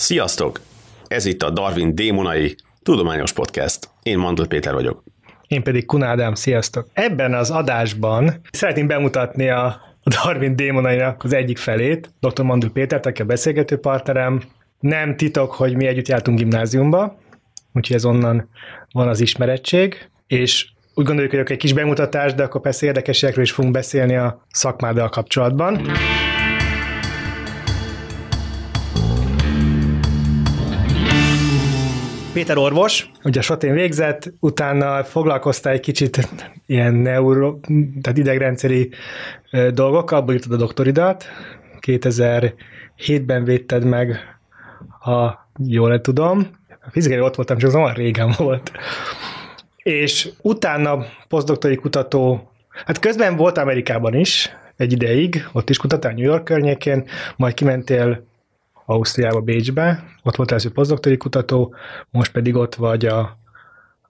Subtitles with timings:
[0.00, 0.60] Sziasztok!
[1.06, 3.88] Ez itt a Darwin Démonai Tudományos Podcast.
[4.02, 5.02] Én Mandl Péter vagyok.
[5.46, 6.88] Én pedig Kunádám, sziasztok!
[6.92, 12.42] Ebben az adásban szeretném bemutatni a Darwin démonainak az egyik felét, dr.
[12.42, 14.42] Mandl Pétert, aki a beszélgető partnerem.
[14.78, 17.18] Nem titok, hogy mi együtt jártunk gimnáziumba,
[17.72, 18.48] úgyhogy ez onnan
[18.92, 23.52] van az ismerettség, és úgy gondoljuk, hogy egy kis bemutatás, de akkor persze érdekesekről is
[23.52, 25.80] fogunk beszélni a szakmáddal kapcsolatban.
[32.40, 36.28] Péter orvos, ugye sotén végzett, utána foglalkoztál egy kicsit
[36.66, 37.58] ilyen neuro,
[38.02, 38.90] tehát idegrendszeri
[39.72, 41.24] dolgokkal, abból írtad a doktoridat,
[41.86, 44.38] 2007-ben védted meg,
[44.98, 48.72] ha jól tudom, a fizikai ott voltam, csak az olyan régen volt.
[49.76, 52.50] És utána posztdoktori kutató,
[52.84, 58.28] hát közben volt Amerikában is, egy ideig, ott is kutattál New York környékén, majd kimentél
[58.90, 61.74] Ausztriába, Bécsbe, ott volt első posztdoktori kutató,
[62.10, 63.18] most pedig ott vagy a,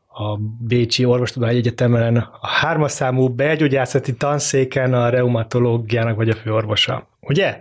[0.09, 7.61] a Bécsi Orvostudományi Egyetemen a hármas számú belgyógyászati tanszéken a reumatológiának vagy a főorvosa, ugye?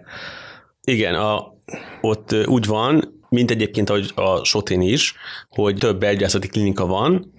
[0.84, 1.54] Igen, a,
[2.02, 5.16] ott úgy van, mint egyébként ahogy a Sotén is,
[5.50, 7.34] hogy több belgyászati klinika van,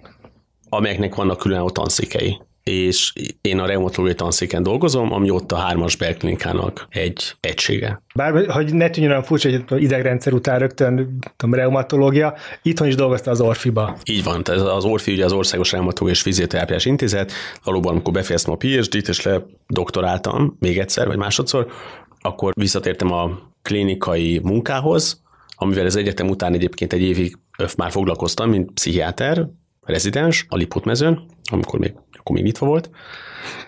[0.69, 6.87] amelyeknek vannak különálló tanszékei és én a reumatológiai tanszéken dolgozom, ami ott a hármas belklinikának
[6.89, 8.01] egy egysége.
[8.15, 13.31] Bár, hogy ne tűnjön olyan furcsa, hogy idegrendszer után rögtön tudom, reumatológia, itthon is dolgozta
[13.31, 13.97] az Orfiba.
[14.03, 17.31] Így van, tehát az Orfi ugye az Országos Reumatológiai és Fizioterápiás Intézet,
[17.63, 19.29] valóban amikor befejeztem a PhD-t, és
[19.67, 21.71] doktoráltam még egyszer, vagy másodszor,
[22.19, 25.21] akkor visszatértem a klinikai munkához,
[25.55, 27.37] amivel az egyetem után egyébként egy évig
[27.77, 29.47] már foglalkoztam, mint pszichiáter,
[29.81, 32.89] rezidens a Lipótmezőn, amikor még, akkor még nyitva volt,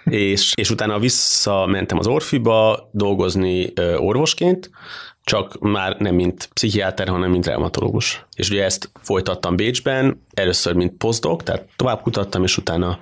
[0.04, 4.70] és, és utána visszamentem az Orfiba dolgozni orvosként,
[5.24, 8.26] csak már nem mint pszichiáter, hanem mint reumatológus.
[8.36, 13.00] És ugye ezt folytattam Bécsben, először mint postdoc, tehát tovább kutattam, és utána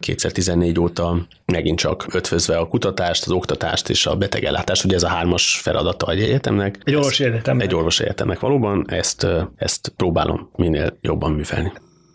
[0.00, 5.08] 2014 óta megint csak ötvözve a kutatást, az oktatást és a betegellátást, ugye ez a
[5.08, 6.78] hármas feladata egy egyetemnek.
[6.84, 7.66] Egy orvos egyetemnek.
[7.66, 11.72] Egy orvos egyetemnek valóban, ezt, ezt próbálom minél jobban művelni.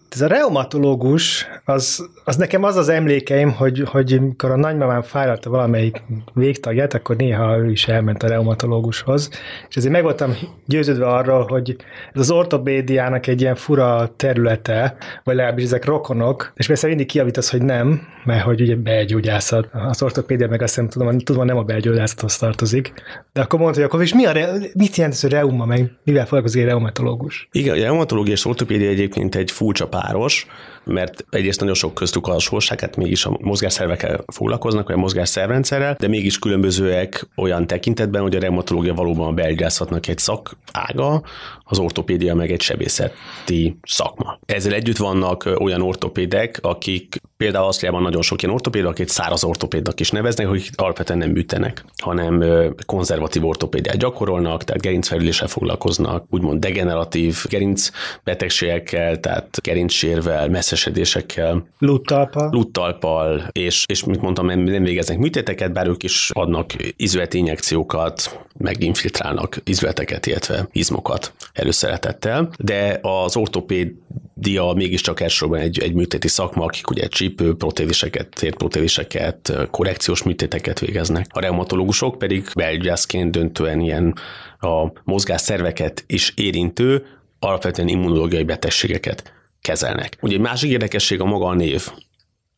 [0.09, 5.49] Ez a reumatológus, az, az nekem az az emlékeim, hogy, hogy amikor a nagymamám fájlalta
[5.49, 6.01] valamelyik
[6.33, 9.29] végtagját, akkor néha ő is elment a reumatológushoz,
[9.69, 11.75] és ezért meg voltam győződve arról, hogy
[12.13, 17.51] ez az ortopédiának egy ilyen fura területe, vagy legalábbis ezek rokonok, és persze mindig kiavítasz,
[17.51, 21.63] hogy nem, mert hogy ugye belgyógyászat, az ortopédia meg azt nem tudom, tudom, nem a
[21.63, 22.93] belgyógyászathoz tartozik,
[23.33, 24.33] de akkor mondta, hogy akkor és mi a,
[24.73, 27.47] mit jelent ez a reuma, meg mivel foglalkozik egy reumatológus?
[27.51, 30.47] Igen, a reumatológia és ortopédia egyébként egy furcsa páros,
[30.83, 35.95] mert egyrészt nagyon sok köztük a hasonlóság, hát mégis a mozgásszervekkel foglalkoznak, vagy a mozgásszervrendszerrel,
[35.99, 41.23] de mégis különbözőek olyan tekintetben, hogy a reumatológia valóban a belgyászatnak egy szakága,
[41.63, 44.39] az ortopédia meg egy sebészeti szakma.
[44.45, 49.99] Ezzel együtt vannak olyan ortopédek, akik például Ausztriában nagyon sok ilyen ortopéd, akit száraz ortopédnak
[49.99, 52.43] is neveznek, hogy alapvetően nem műtenek, hanem
[52.85, 61.67] konzervatív ortopédiát gyakorolnak, tehát gerincfelüléssel foglalkoznak, úgymond degeneratív gerincbetegségekkel, tehát gerincsérvel, messzesedésekkel.
[61.79, 62.49] Luttalpal.
[62.51, 68.45] Luttalpal, és, és mint mondtam, nem, nem végeznek műtéteket, bár ők is adnak izületi injekciókat,
[68.57, 76.63] meg infiltrálnak izületeket, illetve izmokat előszeretettel, de az ortopédia mégiscsak elsősorban egy, egy műtéti szakma,
[76.63, 81.25] akik ugye csípő protéziseket, térprotéziseket, korrekciós műtéteket végeznek.
[81.29, 84.15] A reumatológusok pedig belgyászként döntően ilyen
[84.59, 87.05] a mozgásszerveket is érintő,
[87.39, 89.33] alapvetően immunológiai betegségeket
[89.69, 90.17] kezelnek.
[90.21, 91.87] Ugye egy másik érdekesség a maga a név.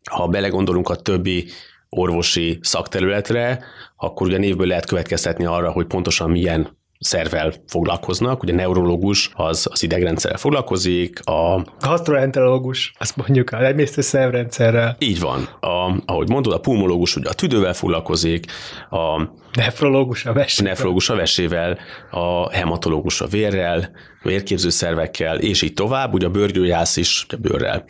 [0.10, 1.46] Ha belegondolunk a többi
[1.90, 3.64] orvosi szakterületre,
[3.96, 9.68] akkor ugye a névből lehet következtetni arra, hogy pontosan milyen szervel foglalkoznak, ugye neurológus az
[9.72, 11.66] az idegrendszerrel foglalkozik, a...
[11.80, 14.96] Gastroenterológus, azt mondjuk a emésztő szervrendszerrel.
[15.00, 15.50] Így van.
[15.60, 18.46] A, ahogy mondod, a pulmológus ugye a tüdővel foglalkozik,
[18.90, 19.22] a
[19.54, 21.78] nefrológus a vesével, nefrológus a vesével,
[22.12, 23.92] a hematológus a vérrel,
[24.24, 27.84] vérképző szervekkel, és így tovább, ugye a bőrgyógyász is a bőrrel.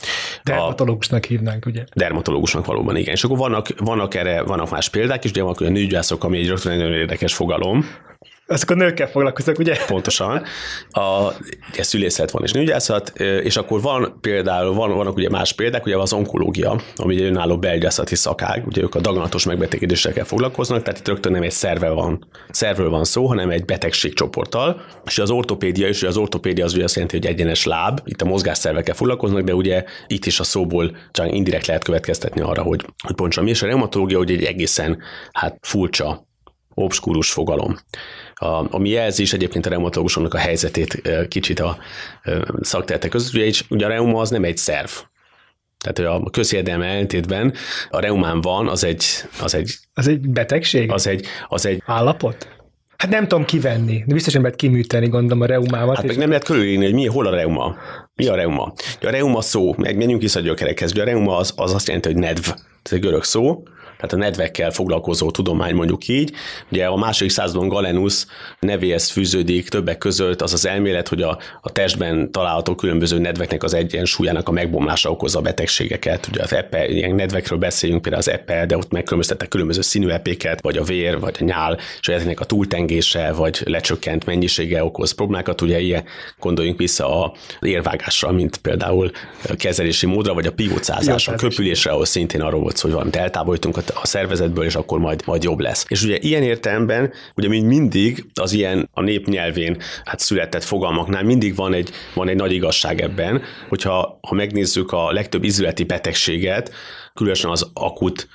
[0.43, 1.83] Dermatológusnak hívnánk, ugye?
[1.93, 3.13] Dermatológusnak valóban, igen.
[3.13, 6.47] És akkor vannak, vannak erre, vannak más példák is, de vannak olyan nőgyászok, ami egy
[6.47, 7.85] rögtön nagyon érdekes fogalom,
[8.51, 9.75] azok a nőkkel foglalkoznak, ugye?
[9.87, 10.43] Pontosan.
[10.89, 11.33] A,
[11.71, 15.97] ugye szülészet van és nőgyászat, és akkor van például, van, vannak ugye más példák, ugye
[15.97, 21.07] az onkológia, ami egy önálló belgyászati szakág, ugye ők a daganatos megbetegedésekkel foglalkoznak, tehát itt
[21.07, 26.03] rögtön nem egy szerve van, szervről van szó, hanem egy betegségcsoporttal, és az ortopédia is,
[26.03, 29.83] az ortopédia az ugye azt jelenti, hogy egyenes láb, itt a mozgásszervekkel foglalkoznak, de ugye
[30.07, 33.65] itt is a szóból csak indirekt lehet következtetni arra, hogy, hogy pontosan mi, és a
[33.65, 34.97] reumatológia ugye egy egészen
[35.31, 36.29] hát furcsa
[36.73, 37.77] obskurus fogalom.
[38.33, 41.77] A, ami jelzi is egyébként a reumatológusoknak a helyzetét kicsit a
[42.61, 43.33] szaktertek között.
[43.33, 44.89] Ugye, ugye a reuma az nem egy szerv,
[45.77, 47.53] tehát a közérdelme ellentétben
[47.89, 49.05] a reumán van, az egy...
[49.41, 50.91] Az egy, az egy betegség?
[50.91, 52.47] Az egy, az egy állapot?
[52.97, 55.95] Hát nem tudom kivenni, de biztosan lehet kiműteni, gondolom a reumámat.
[55.95, 57.75] Hát meg nem lehet körülírni, hogy mi, hol a reuma.
[58.15, 58.73] Mi a reuma?
[59.01, 60.97] A reuma szó, meg menjünk vissza a gyökerekhez.
[60.97, 62.49] A reuma az, az azt jelenti, hogy nedv.
[62.83, 63.63] Ez egy görög szó,
[64.01, 66.31] tehát a nedvekkel foglalkozó tudomány mondjuk így.
[66.71, 68.25] Ugye a második században Galenus
[68.59, 73.73] nevéhez fűződik többek között az az elmélet, hogy a, a testben található különböző nedveknek az
[73.73, 76.27] egyensúlyának a megbomlása okozza a betegségeket.
[76.27, 80.61] Ugye az epe, ilyen nedvekről beszélünk, például az epe, de ott megkülönböztettek különböző színű epéket,
[80.61, 85.61] vagy a vér, vagy a nyál, és ezeknek a túltengése, vagy lecsökkent mennyisége okoz problémákat.
[85.61, 86.03] Ugye ilyen
[86.39, 89.11] gondoljunk vissza a érvágásra, mint például
[89.57, 93.77] kezelési módra, vagy a piócázásra, a köpülésre, ahol szintén arról volt szó, hogy valamit eltávolítunk
[93.77, 95.85] a a szervezetből, és akkor majd, majd jobb lesz.
[95.87, 101.55] És ugye ilyen értelemben, ugye mint mindig az ilyen a népnyelvén hát született fogalmaknál mindig
[101.55, 106.71] van egy, van egy nagy igazság ebben, hogyha ha megnézzük a legtöbb izületi betegséget,
[107.13, 108.27] különösen az akut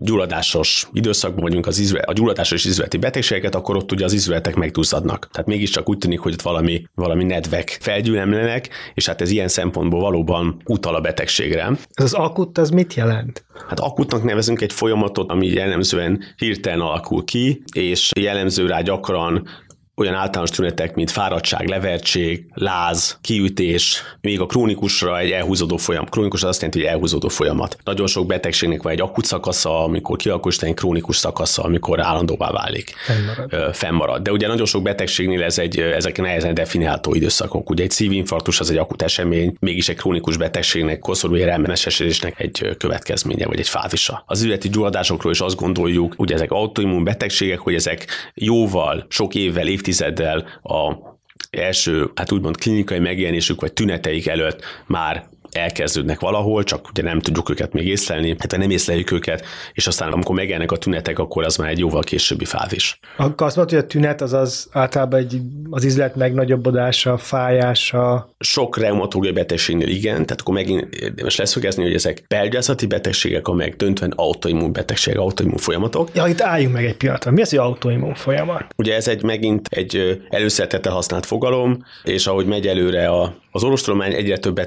[0.00, 5.28] gyulladásos időszakban vagyunk az izület, a gyulladásos izületi betegségeket, akkor ott ugye az izületek megduzzadnak.
[5.32, 10.00] Tehát mégiscsak úgy tűnik, hogy ott valami, valami nedvek felgyűlemlenek, és hát ez ilyen szempontból
[10.00, 11.70] valóban utal a betegségre.
[11.92, 13.44] Ez az akut, az mit jelent?
[13.68, 19.48] Hát akutnak nevezünk egy folyamatot, ami jellemzően hirtelen alakul ki, és jellemző rá gyakran
[20.00, 26.04] olyan általános tünetek, mint fáradtság, levertség, láz, kiütés, még a krónikusra egy elhúzódó folyam.
[26.04, 27.76] Krónikus az azt jelenti, hogy elhúzódó folyamat.
[27.84, 32.94] Nagyon sok betegségnek van egy akut szakasza, amikor kialakul, egy krónikus szakasza, amikor állandóvá válik.
[33.04, 33.74] Fennmarad.
[33.74, 34.22] Fennmarad.
[34.22, 37.70] De ugye nagyon sok betegségnél ez egy, ezek nehezen definiálható időszakok.
[37.70, 43.46] Ugye egy szívinfarktus az egy akut esemény, mégis egy krónikus betegségnek, koszorú érelmenesesedésnek egy következménye,
[43.46, 44.22] vagy egy fázisa.
[44.26, 49.66] Az üzleti gyulladásokról is azt gondoljuk, hogy ezek autoimmun betegségek, hogy ezek jóval, sok évvel,
[49.66, 50.92] évtizedekkel évtizeddel a
[51.50, 57.50] első, hát úgymond klinikai megjelenésük vagy tüneteik előtt már elkezdődnek valahol, csak ugye nem tudjuk
[57.50, 61.56] őket még észlelni, hát nem észleljük őket, és aztán amikor megjelennek a tünetek, akkor az
[61.56, 62.98] már egy jóval későbbi fázis.
[63.16, 68.34] Akkor azt mondod, hogy a tünet az, az általában egy, az izlet megnagyobbodása, fájása?
[68.38, 74.12] Sok reumatológiai betegségnél igen, tehát akkor megint érdemes leszögezni, hogy ezek belgyászati betegségek, amelyek döntően
[74.16, 76.08] autoimmun betegségek, autoimmun folyamatok.
[76.14, 77.30] Ja, itt álljunk meg egy pillanatra.
[77.30, 78.64] Mi az, hogy autoimmun folyamat?
[78.76, 84.12] Ugye ez egy megint egy előszeretettel használt fogalom, és ahogy megy előre a az orvostudomány
[84.12, 84.58] egyre több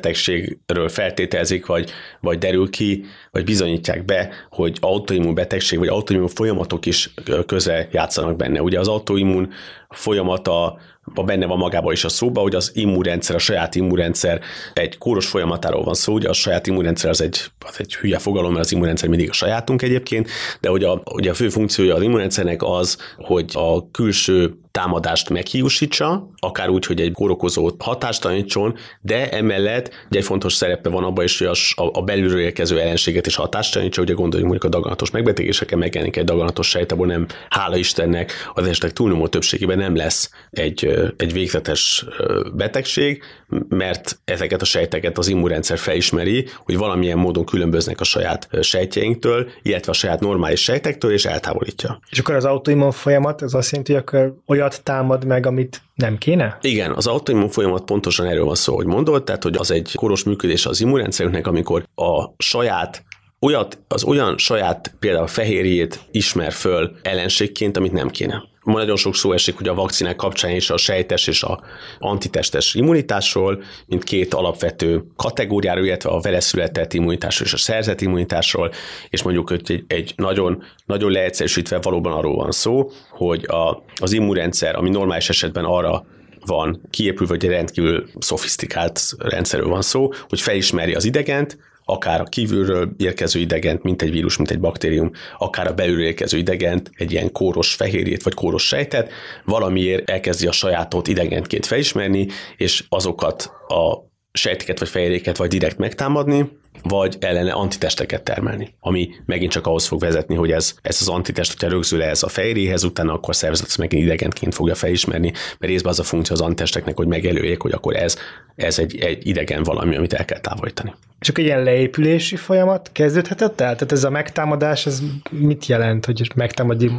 [0.74, 6.86] betegségről feltételzik, vagy, vagy derül ki, vagy bizonyítják be, hogy autoimmun betegség, vagy autoimmun folyamatok
[6.86, 7.14] is
[7.46, 8.62] köze játszanak benne.
[8.62, 9.50] Ugye az autoimmun
[9.90, 10.80] folyamata
[11.26, 14.42] benne van magában is a szóba, hogy az immunrendszer, a saját immunrendszer
[14.74, 16.30] egy kóros folyamatáról van szó, ugye?
[16.30, 19.82] A saját immunrendszer az egy, az egy hülye fogalom, mert az immunrendszer mindig a sajátunk
[19.82, 20.30] egyébként,
[20.60, 26.30] de hogy a, ugye a fő funkciója az immunrendszernek az, hogy a külső támadást meghiúsítsa,
[26.40, 31.38] akár úgy, hogy egy kórokozót hatástalanítson, de emellett ugye egy fontos szerepe van abban is,
[31.38, 36.18] hogy a, a belülről érkező ellenséget is hatástalanítsa, ugye gondoljunk mondjuk a daganatos megbetegéseken megjelenik
[36.18, 40.86] egy daganatos sejt, abból nem, hála Istennek, az esetek túlnyomó többségében nem lesz egy,
[41.18, 42.06] egy végzetes
[42.54, 43.24] betegség,
[43.69, 49.92] mert ezeket a sejteket az immunrendszer felismeri, hogy valamilyen módon különböznek a saját sejtjeinktől, illetve
[49.92, 52.00] a saját normális sejtektől, és eltávolítja.
[52.10, 56.18] És akkor az autoimmun folyamat, ez azt jelenti, hogy akkor olyat támad meg, amit nem
[56.18, 56.57] kéne?
[56.62, 60.24] Igen, az autoimmun folyamat pontosan erről van szó, hogy mondod, tehát hogy az egy koros
[60.24, 63.03] működés az immunrendszerünknek, amikor a saját
[63.39, 68.44] olyat, az olyan saját például fehérjét ismer föl ellenségként, amit nem kéne.
[68.63, 71.63] Ma nagyon sok szó esik, hogy a vakcinák kapcsán is a sejtes és a
[72.00, 78.72] antitestes immunitásról, mint két alapvető kategóriáról, illetve a vele született immunitásról és a szerzett immunitásról,
[79.10, 84.12] és mondjuk hogy egy, egy nagyon, nagyon leegyszerűsítve valóban arról van szó, hogy a, az
[84.12, 86.05] immunrendszer, ami normális esetben arra
[86.46, 92.24] van kiépülve, vagy egy rendkívül szofisztikált rendszerről van szó, hogy felismeri az idegent, akár a
[92.24, 97.12] kívülről érkező idegent, mint egy vírus, mint egy baktérium, akár a belülről érkező idegent, egy
[97.12, 99.12] ilyen kóros fehérjét vagy kóros sejtet,
[99.46, 106.50] valamiért elkezdi a sajátot idegentként felismerni, és azokat a sejteket vagy fehérjéket vagy direkt megtámadni,
[106.84, 111.52] vagy ellene antitesteket termelni, ami megint csak ahhoz fog vezetni, hogy ez, ez az antitest,
[111.52, 115.92] hogyha rögzül ez a fehérjéhez, utána akkor a szervezet megint idegenként fogja felismerni, mert részben
[115.92, 118.18] az a funkció az antitesteknek, hogy megelőjék, hogy akkor ez,
[118.56, 120.94] ez egy, egy idegen valami, amit el kell távolítani.
[121.20, 123.74] Akkor egy ilyen leépülési folyamat kezdődhetett el?
[123.74, 126.92] Tehát ez a megtámadás, ez mit jelent, hogy megtámadjuk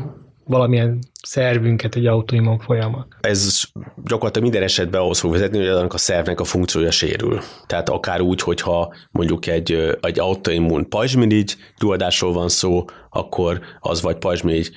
[0.46, 3.06] valamilyen szervünket egy autoimmun folyamat.
[3.20, 3.62] Ez
[4.04, 7.40] gyakorlatilag minden esetben ahhoz fog vezetni, hogy annak a szervnek a funkciója sérül.
[7.66, 14.16] Tehát akár úgy, hogyha mondjuk egy, egy autoimmun pajzsmirigy gyulladásról van szó, akkor az vagy
[14.16, 14.70] pajzsmirigy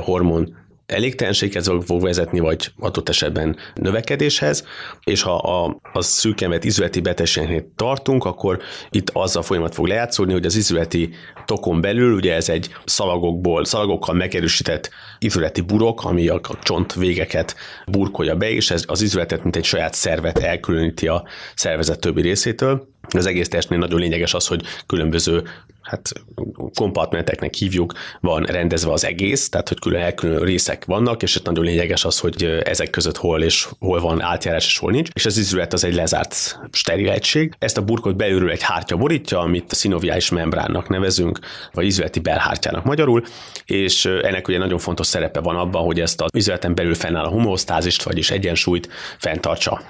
[0.00, 0.56] hormon
[0.92, 4.64] elégtelenséghez fog vezetni, vagy adott esetben növekedéshez,
[5.04, 8.58] és ha a, a szűkemet izületi betegségnél tartunk, akkor
[8.90, 11.10] itt az a folyamat fog lejátszódni, hogy az izületi
[11.44, 17.54] tokon belül, ugye ez egy szalagokból, szalagokkal megerősített izületi burok, ami a csont végeket
[17.86, 22.88] burkolja be, és ez az izületet, mint egy saját szervet elkülöníti a szervezet többi részétől.
[23.08, 25.42] Az egész testnél nagyon lényeges az, hogy különböző
[25.82, 26.12] hát
[26.74, 31.64] kompartmenteknek hívjuk, van rendezve az egész, tehát hogy külön elkülönő részek vannak, és itt nagyon
[31.64, 35.36] lényeges az, hogy ezek között hol és hol van átjárás és hol nincs, és az
[35.36, 37.54] izület az egy lezárt steril egység.
[37.58, 41.38] Ezt a burkot belülről egy hártya borítja, amit szinoviális membránnak nevezünk,
[41.72, 43.22] vagy izületi belhártyának magyarul,
[43.64, 47.28] és ennek ugye nagyon fontos szerepe van abban, hogy ezt az izületen belül fennáll a
[47.28, 49.82] homeosztázist, vagyis egyensúlyt fenntartsa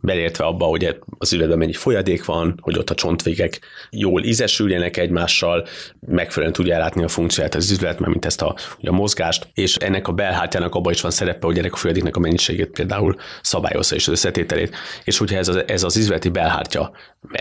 [0.00, 5.66] belértve abba, hogy az ületben mennyi folyadék van, hogy ott a csontvégek jól ízesüljenek egymással,
[6.00, 10.08] megfelelően tudja ellátni a funkcióját az üzlet, mert mint ezt a, a mozgást, és ennek
[10.08, 14.06] a belhártyának abban is van szerepe, hogy ennek a folyadéknek a mennyiségét például szabályozza és
[14.06, 16.92] az összetételét, és hogyha ez az, ez az üzleti belhártya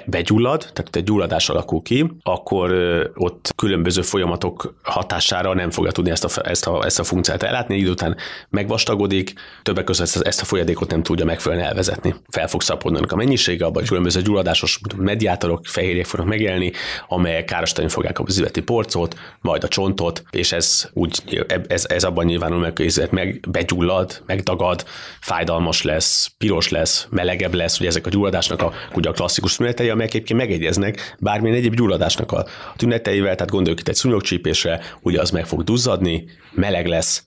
[0.06, 2.72] begyullad, tehát egy gyulladás alakul ki, akkor
[3.16, 7.78] ott különböző folyamatok hatására nem fogja tudni ezt a, ezt a, ezt a funkciót ellátni,
[7.78, 8.18] idő után
[8.50, 9.34] megvastagodik,
[9.64, 12.16] többek között ezt a folyadékot nem tudja megfelelően elvezetni.
[12.30, 16.72] Fel fog szaporodni a mennyisége, abban különböző gyulladásos mediátorok, fehérjék fognak megjelenni,
[17.08, 22.26] amelyek károsítani fogják a üzleti porcot, majd a csontot, és ez úgy, ez, ez abban
[22.26, 24.86] nyilvánul meg, hogy meg begyullad, megdagad,
[25.20, 29.90] fájdalmas lesz, piros lesz, melegebb lesz, hogy ezek a gyulladásnak a, ugye a klasszikus tünetei,
[29.90, 35.30] amelyek egyébként megegyeznek bármilyen egyéb gyulladásnak a tüneteivel, tehát gondoljuk itt egy szúnyogcsípésre, ugye az
[35.30, 37.26] meg fog duzzadni, meleg lesz,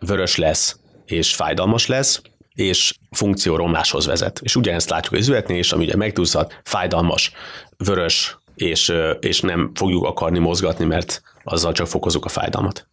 [0.00, 2.22] vörös lesz, és fájdalmas lesz,
[2.60, 4.40] és funkcióromláshoz vezet.
[4.42, 7.32] És ugyanezt látjuk az üzletnél is, ami ugye megduzzad, fájdalmas,
[7.76, 12.88] vörös, és, és nem fogjuk akarni mozgatni, mert azzal csak fokozunk a fájdalmat.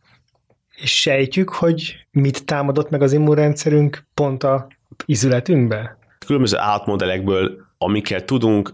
[0.75, 4.67] És sejtjük, hogy mit támadott meg az immunrendszerünk pont a
[5.05, 5.97] izületünkbe?
[6.25, 8.73] Különböző állatmodellekből, amikkel tudunk,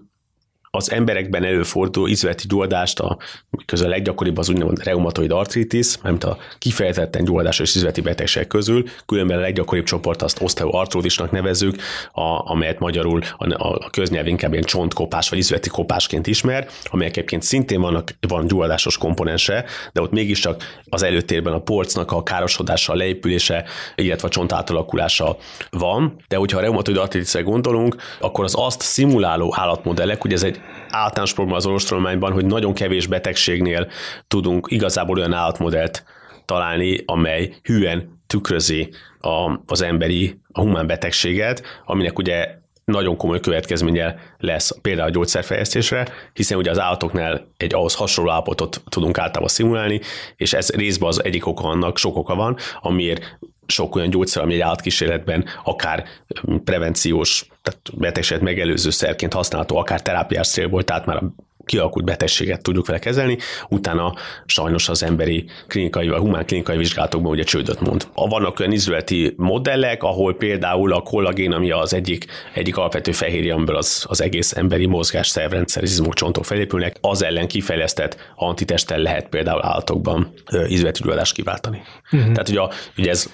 [0.77, 3.18] az emberekben előforduló izületi gyulladást, a
[3.65, 9.38] közül a leggyakoribb az úgynevezett reumatoid artritis, mert a kifejezetten gyulladásos izületi betegség közül, különben
[9.38, 11.75] a leggyakoribb csoport azt osteoartródisnak nevezük,
[12.12, 17.44] a, amelyet magyarul a, a köznyelv inkább ilyen csontkopás vagy izületi kopásként ismer, amelyek egyébként
[17.44, 22.96] szintén vannak, van gyulladásos komponense, de ott mégiscsak az előtérben a porcnak a károsodása, a
[22.96, 23.65] leépülése,
[23.96, 25.38] illetve a csont átalakulása
[25.70, 30.62] van, de hogyha a reumatoid artritisre gondolunk, akkor az azt szimuláló állatmodellek, ugye ez egy
[30.89, 33.88] általános probléma az orvostudományban, hogy nagyon kevés betegségnél
[34.27, 36.03] tudunk igazából olyan állatmodellt
[36.46, 38.89] találni, amely hűen tükrözi
[39.20, 46.08] a, az emberi, a humán betegséget, aminek ugye nagyon komoly következménye lesz például a gyógyszerfejlesztésre,
[46.34, 50.01] hiszen ugye az állatoknál egy ahhoz hasonló állapotot tudunk általában szimulálni,
[50.36, 54.53] és ez részben az egyik oka annak, sok oka van, amiért sok olyan gyógyszer, ami
[54.53, 56.03] egy állatkísérletben akár
[56.63, 61.34] prevenciós, tehát betegséget megelőző szerként használható, akár terápiás célból, tehát már a
[61.65, 63.38] kialakult betegséget tudjuk vele kezelni,
[63.70, 64.13] utána
[64.46, 68.08] sajnos az emberi klinikai vagy humán klinikai vizsgálatokban ugye csődöt mond.
[68.15, 73.75] Vannak olyan izületi modellek, ahol például a kollagén, ami az egyik, egyik alapvető fehérje, amiből
[73.75, 79.65] az, az egész emberi mozgás szervrendszer, izmok, csontok felépülnek, az ellen kifejlesztett antitesttel lehet például
[79.65, 80.34] állatokban
[80.67, 81.82] izületi gyulladást kiváltani.
[82.12, 82.32] Uh-huh.
[82.32, 83.29] Tehát ugye, a, ugye ez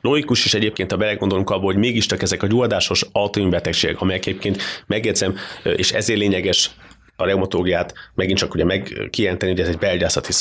[0.00, 5.36] logikus is egyébként, ha belegondolunk abba, hogy mégiscsak ezek a gyulladásos autoimmunbetegségek, amelyek egyébként megjegyzem,
[5.62, 6.70] és ezért lényeges
[7.16, 10.32] a reumatológiát megint csak ugye meg kijelenteni, hogy ez egy belgyászati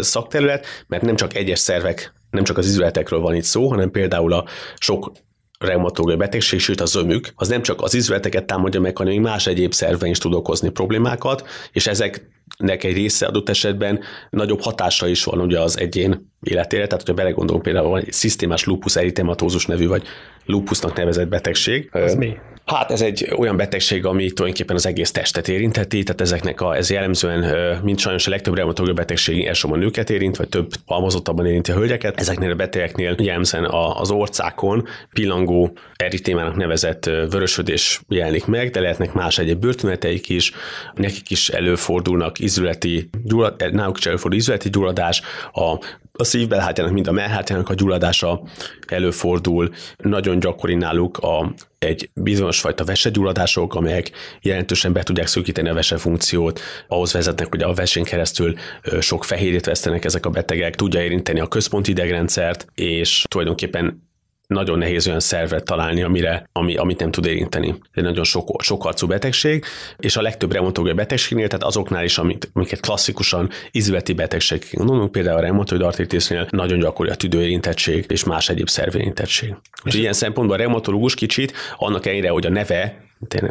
[0.00, 4.32] szakterület, mert nem csak egyes szervek, nem csak az izületekről van itt szó, hanem például
[4.32, 4.44] a
[4.78, 5.12] sok
[5.58, 9.72] reumatológiai betegség, sőt a zömük, az nem csak az izületeket támadja meg, hanem más egyéb
[9.72, 14.00] szerven is tud okozni problémákat, és ezeknek egy része adott esetben
[14.30, 18.64] nagyobb hatása is van ugye az egyén életére, tehát hogyha belegondolunk például van egy szisztémás
[18.64, 20.02] lupus eritematózus nevű, vagy
[20.44, 21.88] lupusnak nevezett betegség.
[21.92, 22.36] Az mi?
[22.64, 26.90] Hát ez egy olyan betegség, ami tulajdonképpen az egész testet érintheti, tehát ezeknek a, ez
[26.90, 31.74] jellemzően, mint sajnos a legtöbb reumatológiai betegség elsősorban nőket érint, vagy több halmozottabban érinti a
[31.74, 32.20] hölgyeket.
[32.20, 39.38] Ezeknél a betegeknél jellemzően az orcákon pillangó eritémának nevezett vörösödés jelenik meg, de lehetnek más
[39.38, 40.52] egyéb bőrtüneteik is,
[40.94, 45.78] nekik is előfordulnak izületi, gyullad, náluk is előfordul izületi gyulladás, a
[46.18, 48.42] a szívbelhártyának, mind a mellhártyának a gyulladása
[48.86, 49.70] előfordul.
[49.96, 55.96] Nagyon gyakori náluk a, egy bizonyos fajta vesegyulladások, amelyek jelentősen be tudják szűkíteni a vese
[55.96, 58.54] funkciót, ahhoz vezetnek, hogy a vesén keresztül
[59.00, 64.02] sok fehérjét vesztenek ezek a betegek, tudja érinteni a központi idegrendszert, és tulajdonképpen
[64.46, 67.68] nagyon nehéz olyan szervet találni, amire, ami, amit nem tud érinteni.
[67.68, 69.64] Ez egy nagyon sok, sok arcú betegség,
[69.98, 75.36] és a legtöbb reumatológiai betegségnél, tehát azoknál is, amit, amiket klasszikusan izületi betegségek gondolunk, például
[75.36, 79.54] a reumatoid artritisnél nagyon gyakori a tüdőérintettség és más egyéb szervérintettség.
[79.84, 83.02] Úgyhogy ilyen szempontból a reumatológus kicsit, annak ellenére, hogy a neve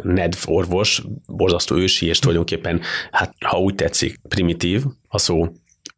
[0.02, 5.48] nedv orvos, borzasztó ősi, és tulajdonképpen, hát ha úgy tetszik, primitív a szó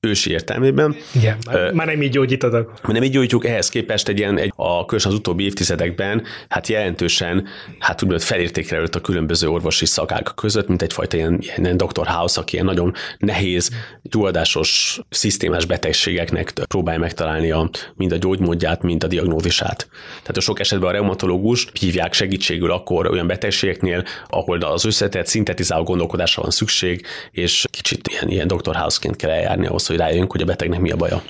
[0.06, 0.96] ősi értelmében.
[1.14, 2.72] Igen, már, uh, már nem így gyógyítatok.
[2.86, 7.46] Nem így gyógyítjuk, ehhez képest egy ilyen, egy, a különösen az utóbbi évtizedekben, hát jelentősen,
[7.78, 12.06] hát úgymond felértékelődött a különböző orvosi szakák között, mint egyfajta ilyen, ilyen Dr.
[12.06, 13.70] House, aki ilyen nagyon nehéz,
[14.02, 19.88] gyulladásos, szisztémás betegségeknek próbálja megtalálni a, mind a gyógymódját, mind a diagnózisát.
[20.20, 25.82] Tehát a sok esetben a reumatológus hívják segítségül akkor olyan betegségeknél, ahol az összetett, szintetizáló
[25.82, 28.76] gondolkodásra van szükség, és kicsit ilyen, ilyen Dr.
[28.76, 31.22] House-ként kell eljárni ahhoz, hogy rájöjjünk, hogy a betegnek mi a baja.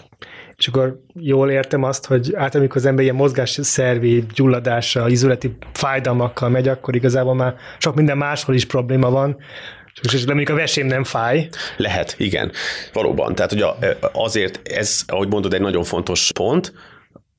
[0.56, 6.48] És akkor jól értem azt, hogy át amikor az ember ilyen mozgásszervi gyulladása, izületi fájdalmakkal
[6.48, 9.36] megy, akkor igazából már sok minden máshol is probléma van,
[10.12, 11.48] és de mondjuk a vesém nem fáj.
[11.76, 12.52] Lehet, igen.
[12.92, 13.34] Valóban.
[13.34, 13.64] Tehát ugye
[14.12, 16.72] azért ez, ahogy mondod, egy nagyon fontos pont,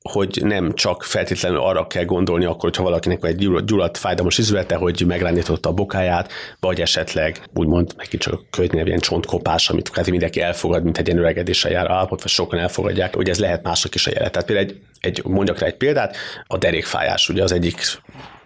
[0.08, 5.04] hogy nem csak feltétlenül arra kell gondolni akkor, hogyha valakinek egy gyulladt fájdalmas izülete, hogy
[5.06, 10.82] megrendította a bokáját, vagy esetleg úgymond megint csak könyvnél ilyen csontkopás, amit kvázi mindenki elfogad,
[10.82, 14.10] mint egy ilyen öregedéssel jár állapot, vagy sokan elfogadják, hogy ez lehet mások is a
[14.14, 14.32] jelet.
[14.32, 17.80] Tehát például egy, egy, mondjak rá egy példát, a derékfájás, ugye az egyik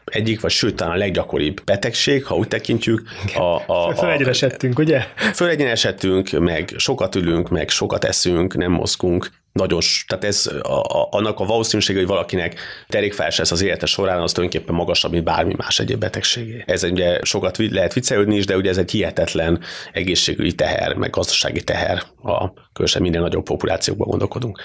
[0.04, 3.02] egyik, vagy sőt, talán a leggyakoribb betegség, ha úgy tekintjük.
[3.34, 5.00] A, a, a, Fölegyenesedtünk, ugye?
[5.32, 11.40] Fölegyenesedtünk, meg sokat ülünk, meg sokat eszünk, nem mozgunk, nagyon, tehát ez a, a, annak
[11.40, 15.78] a valószínűsége, hogy valakinek derékfájás lesz az élete során, az tulajdonképpen magasabb, mint bármi más
[15.78, 16.64] egyéb betegségé.
[16.66, 19.60] Ez ugye sokat lehet viccelődni is, de ugye ez egy hihetetlen
[19.92, 24.60] egészségügyi teher, meg gazdasági teher, a különösen minden nagyobb populációkban gondolkodunk.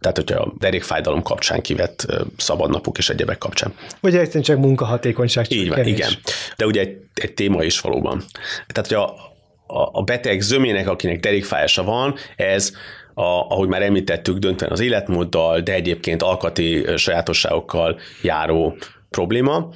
[0.00, 2.06] Tehát, hogyha a derékfájdalom kapcsán kivett
[2.36, 3.74] szabadnapok és egyebek kapcsán.
[4.00, 5.52] Vagy egyszerűen csak munkahatékonyság.
[5.52, 6.10] Így van, igen.
[6.56, 8.22] De ugye egy, egy téma is valóban.
[8.66, 9.28] Tehát, hogy a,
[9.66, 12.72] a, a beteg zömének, akinek derékfájása van, ez
[13.20, 18.76] a, ahogy már említettük, döntően az életmóddal, de egyébként alkati sajátosságokkal járó
[19.10, 19.68] probléma.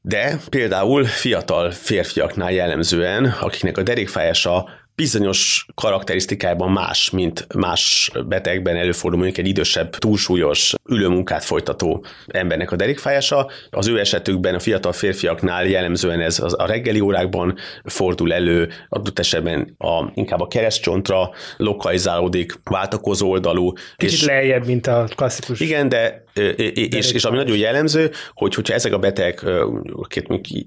[0.00, 9.20] De például fiatal férfiaknál jellemzően, akiknek a derékfájása bizonyos karakterisztikájában más, mint más betegben előfordul
[9.20, 13.50] mondjuk egy idősebb, túlsúlyos, ülőmunkát folytató embernek a derékfájása.
[13.70, 19.74] Az ő esetükben a fiatal férfiaknál jellemzően ez a reggeli órákban fordul elő, adott esetben
[19.78, 23.72] a, inkább a keresztcsontra lokalizálódik, váltakozó oldalú.
[23.96, 25.60] Kicsit és, lejjebb, mint a klasszikus.
[25.60, 26.26] Igen, de
[26.74, 29.44] és, és ami nagyon jellemző, hogy hogyha ezek a betegek,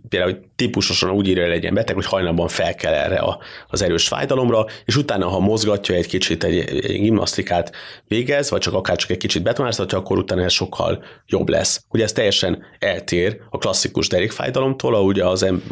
[0.09, 3.23] például típusosan úgy írja legyen beteg, hogy hajnalban fel kell erre
[3.67, 7.71] az erős fájdalomra, és utána, ha mozgatja egy kicsit, egy, egy gimnasztikát
[8.07, 11.83] végez, vagy csak akár csak egy kicsit betonáztatja, akkor utána ez sokkal jobb lesz.
[11.89, 15.63] Ugye ez teljesen eltér a klasszikus derékfájdalomtól, ahogy az em,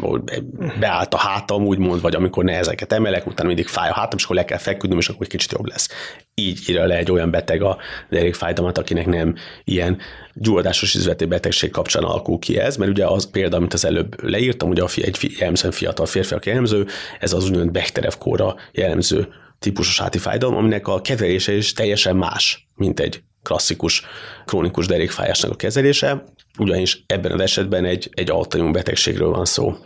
[0.80, 4.36] beállt a hátam, úgymond, vagy amikor nehezeket emelek, utána mindig fáj a hátam, és akkor
[4.36, 5.88] le kell feküdnöm, és akkor egy kicsit jobb lesz.
[6.34, 9.34] Így írja le egy olyan beteg a derékfájdalmat, akinek nem
[9.64, 9.98] ilyen
[10.34, 14.70] gyulladásos izületi betegség kapcsán alakul ki ez, mert ugye az példa, amit az előbb leírtam,
[14.70, 16.86] ugye egy jellemzően fiatal férfiak jellemző,
[17.20, 23.00] ez az úgynevezett Bechterev kóra jellemző típusos fájdalom, aminek a kezelése is teljesen más, mint
[23.00, 24.02] egy klasszikus
[24.44, 26.24] krónikus derékfájásnak a kezelése,
[26.58, 29.76] ugyanis ebben az esetben egy, egy autoimmun betegségről van szó.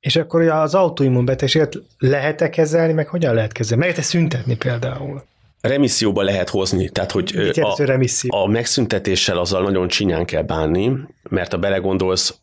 [0.00, 3.84] És akkor az autoimmun betegséget lehet-e kezelni, meg hogyan lehet kezelni?
[3.84, 5.22] Meg lehet-e szüntetni például?
[5.68, 10.92] Remisszióba lehet hozni, tehát hogy a, a megszüntetéssel azzal nagyon csinyán kell bánni,
[11.30, 12.38] mert ha belegondolsz,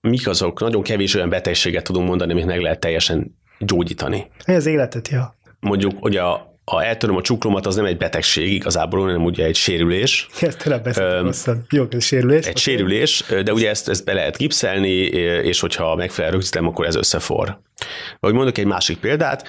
[0.00, 4.30] mik azok, nagyon kevés olyan betegséget tudunk mondani, amit meg lehet teljesen gyógyítani.
[4.46, 5.36] Az életet, ja.
[5.60, 9.56] Mondjuk, hogy a, a eltöröm a csuklomat, az nem egy betegség igazából, hanem ugye egy
[9.56, 10.28] sérülés.
[10.40, 11.32] Ezt tényleg beszéltem
[11.70, 12.46] Jó, ez sérülés.
[12.46, 14.96] Egy sérülés, de ugye ezt, ezt be lehet gipszelni,
[15.42, 17.60] és hogyha megfelel rögzítem, akkor ez összefor.
[18.20, 19.44] Vagy mondok egy másik példát,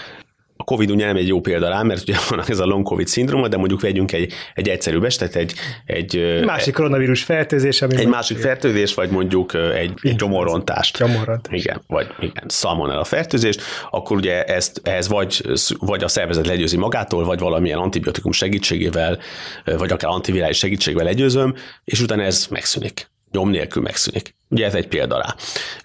[0.70, 3.48] Covid ugye nem egy jó példa rá, mert ugye van ez a long Covid szindróma,
[3.48, 5.54] de mondjuk vegyünk egy, egy egyszerű estet, egy,
[5.86, 10.98] egy másik koronavírus fertőzés, ami egy másik fertőzés, vagy mondjuk egy, egy gyomorrontást.
[10.98, 11.66] Gyomorrontást.
[11.66, 15.42] Igen, vagy igen, a fertőzést, akkor ugye ezt, ehhez vagy,
[15.80, 19.20] vagy a szervezet legyőzi magától, vagy valamilyen antibiotikum segítségével,
[19.66, 23.10] vagy akár antivirális segítségével legyőzöm, és utána ez megszűnik.
[23.32, 24.36] Nyom nélkül megszűnik.
[24.50, 25.36] Ugye ez egy példa rá.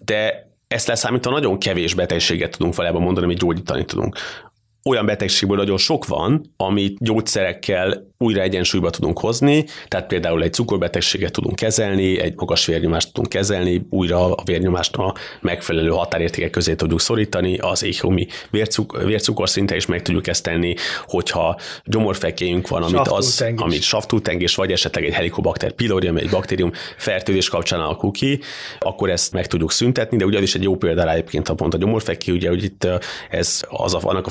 [0.01, 4.16] De ezt leszámítva nagyon kevés betegséget tudunk valójában mondani, amit gyógyítani tudunk
[4.85, 11.33] olyan betegségből nagyon sok van, amit gyógyszerekkel újra egyensúlyba tudunk hozni, tehát például egy cukorbetegséget
[11.33, 17.01] tudunk kezelni, egy magas vérnyomást tudunk kezelni, újra a vérnyomást a megfelelő határértékek közé tudjuk
[17.01, 20.75] szorítani, az éhomi vércuk, vércukorszinte is meg tudjuk ezt tenni,
[21.07, 27.49] hogyha gyomorfekéjünk van, amit, az, amit saftultengés, vagy esetleg egy helikobakter pylori, egy baktérium fertőzés
[27.49, 28.40] kapcsán alakul ki,
[28.79, 31.77] akkor ezt meg tudjuk szüntetni, de ugye is egy jó példa egyébként a pont a
[31.77, 32.87] gyomorfeké, ugye, hogy itt
[33.31, 34.31] ez az a, annak a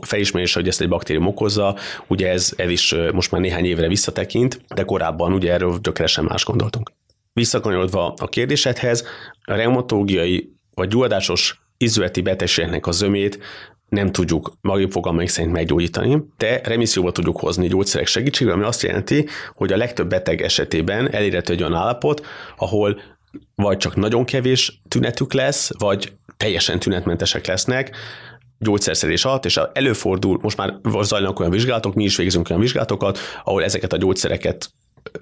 [0.00, 1.76] felismerés, hogy ezt egy baktérium okozza,
[2.06, 6.44] ugye ez, ez is most már néhány évre visszatekint, de korábban ugye erről gyökeresen más
[6.44, 6.92] gondoltunk.
[7.32, 9.04] Visszakanyarodva a kérdésedhez,
[9.44, 13.38] a reumatológiai vagy gyulladásos izületi betegségnek a zömét
[13.88, 19.26] nem tudjuk magjuk fogalmaink szerint meggyógyítani, de remisszióba tudjuk hozni gyógyszerek segítségével, ami azt jelenti,
[19.52, 22.26] hogy a legtöbb beteg esetében elérhető egy olyan állapot,
[22.56, 23.00] ahol
[23.54, 27.96] vagy csak nagyon kevés tünetük lesz, vagy teljesen tünetmentesek lesznek,
[28.58, 33.64] gyógyszerszerés alatt, és előfordul, most már zajlanak olyan vizsgálatok, mi is végzünk olyan vizsgálatokat, ahol
[33.64, 34.70] ezeket a gyógyszereket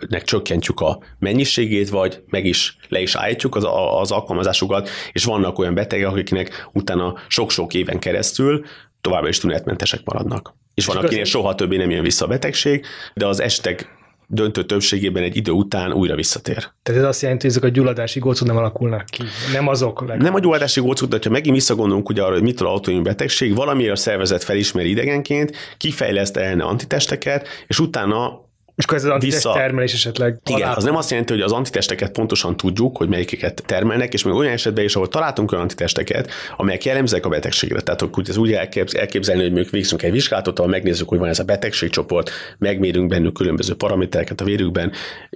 [0.08, 3.66] nek csökkentjük a mennyiségét, vagy meg is le is állítjuk az,
[4.00, 8.64] az alkalmazásukat, és vannak olyan betegek, akiknek utána sok-sok éven keresztül
[9.00, 10.54] továbbra is tünetmentesek maradnak.
[10.74, 13.95] És van, akinek soha többé nem jön vissza a betegség, de az estek
[14.26, 16.70] döntő többségében egy idő után újra visszatér.
[16.82, 19.22] Tehát ez azt jelenti, hogy ezek a gyulladási gócok nem alakulnak ki.
[19.52, 20.00] Nem azok.
[20.00, 20.22] Legalább.
[20.22, 23.92] Nem a gyulladási gócok, de ha megint visszagondolunk ugye arra, hogy mitől autoimmun betegség, valamiért
[23.92, 28.44] a szervezet felismeri idegenként, kifejleszt ellene antitesteket, és utána
[28.76, 29.52] és akkor ez az antitest vissza...
[29.52, 30.38] termelés esetleg.
[30.46, 34.34] Igen, az nem azt jelenti, hogy az antitesteket pontosan tudjuk, hogy melyiket termelnek, és még
[34.34, 37.80] olyan esetben is, ahol találtunk olyan antitesteket, amelyek jellemzőek a betegségre.
[37.80, 41.38] Tehát hogy ez úgy elképzelni, hogy még végzünk egy vizsgálatot, ahol megnézzük, hogy van ez
[41.38, 44.92] a betegségcsoport, megmérünk bennük különböző paramétereket a vérükben,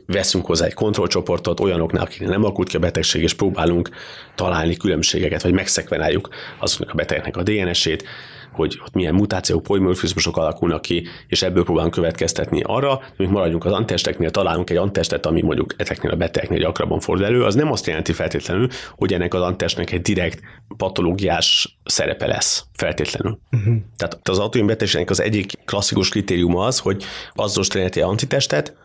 [0.06, 3.88] veszünk hozzá egy kontrollcsoportot olyanoknál, akiknek nem alakult ki a betegség, és próbálunk
[4.34, 8.04] találni különbségeket, vagy megszekvenáljuk azoknak a betegeknek a DNS-ét,
[8.52, 13.72] hogy ott milyen mutációk, polimorfizmusok alakulnak ki, és ebből próbálunk következtetni arra, hogy maradjunk az
[13.72, 17.86] antesteknél, találunk egy antestet, ami mondjuk ezeknél a betegeknél gyakrabban fordul elő, az nem azt
[17.86, 20.40] jelenti feltétlenül, hogy ennek az antestnek egy direkt
[20.76, 23.38] patológiás szerepe lesz feltétlenül.
[23.52, 23.76] Uh-huh.
[23.96, 28.76] Tehát az autoimmunbetegségnek az egyik klasszikus kritériuma az, hogy azonosítani antitestet,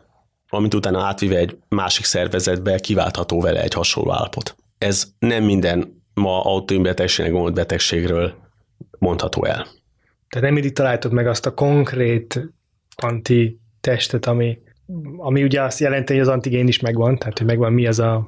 [0.50, 4.56] amit utána átvive egy másik szervezetbe, kiváltható vele egy hasonló állapot.
[4.78, 8.45] Ez nem minden ma autoimmunbetegségnek gondolt betegségről
[9.06, 9.68] mondható el.
[10.30, 12.54] Tehát nem mindig találtad meg azt a konkrét
[12.96, 14.60] antitestet, ami,
[15.18, 18.28] ami ugye azt jelenti, hogy az antigén is megvan, tehát hogy megvan mi az a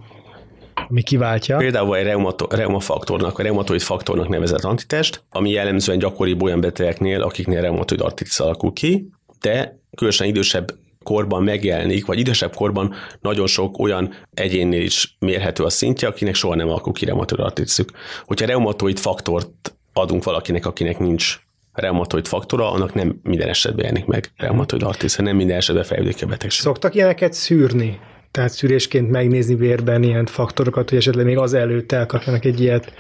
[0.90, 1.58] ami kiváltja.
[1.58, 7.62] Például egy reumato, reumafaktornak, a reumatoid faktornak nevezett antitest, ami jellemzően gyakori olyan betegeknél, akiknél
[7.62, 9.10] reumatoid artritis alakul ki,
[9.42, 10.72] de különösen idősebb
[11.04, 16.56] korban megjelenik, vagy idősebb korban nagyon sok olyan egyénnél is mérhető a szintje, akinek soha
[16.56, 17.90] nem alakul ki reumatoid artritisük.
[18.26, 21.40] Hogyha reumatoid faktort adunk valakinek, akinek nincs
[21.74, 26.26] reumatoid faktora, annak nem minden esetben jelenik meg reumatoid artritis, nem minden esetben fejlődik a
[26.26, 26.62] betegség.
[26.62, 28.00] Szoktak ilyeneket szűrni?
[28.32, 32.94] Tehát szűrésként megnézni vérben ilyen faktorokat, hogy esetleg még az előtt elkapjanak egy ilyet,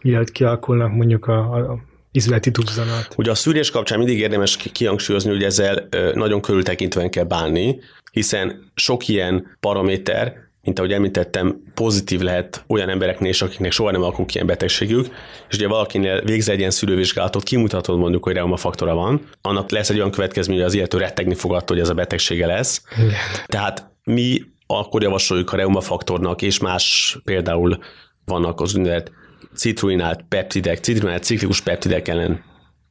[0.00, 1.78] mielőtt kialakulnak mondjuk a, a
[2.12, 3.14] izületi duzzanat.
[3.16, 7.78] Ugye a szűrés kapcsán mindig érdemes kihangsúlyozni, hogy ezzel nagyon körültekintően kell bánni,
[8.12, 14.02] hiszen sok ilyen paraméter mint ahogy említettem, pozitív lehet olyan embereknél is, akiknek soha nem
[14.02, 15.06] alakul ilyen betegségük,
[15.48, 19.96] és ugye valakinél végz egy ilyen szülővizsgálatot, kimutatod mondjuk, hogy faktora van, annak lesz egy
[19.96, 22.82] olyan következmény, hogy az illető rettegni fog attól, hogy ez a betegsége lesz.
[22.96, 23.14] Igen.
[23.46, 27.78] Tehát mi akkor javasoljuk a reumafaktornak, és más például
[28.24, 29.10] vannak az úgynevezett
[29.54, 32.42] citruinált peptidek, citruinált ciklikus peptidek ellen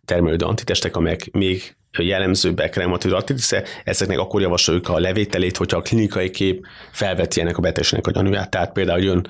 [0.05, 6.29] termelődő antitestek, amelyek még jellemzőbbek reumatoid artritisre, ezeknek akkor javasoljuk a levételét, hogyha a klinikai
[6.29, 8.49] kép felveti ennek a betegségnek a gyanúját.
[8.49, 9.27] Tehát például jön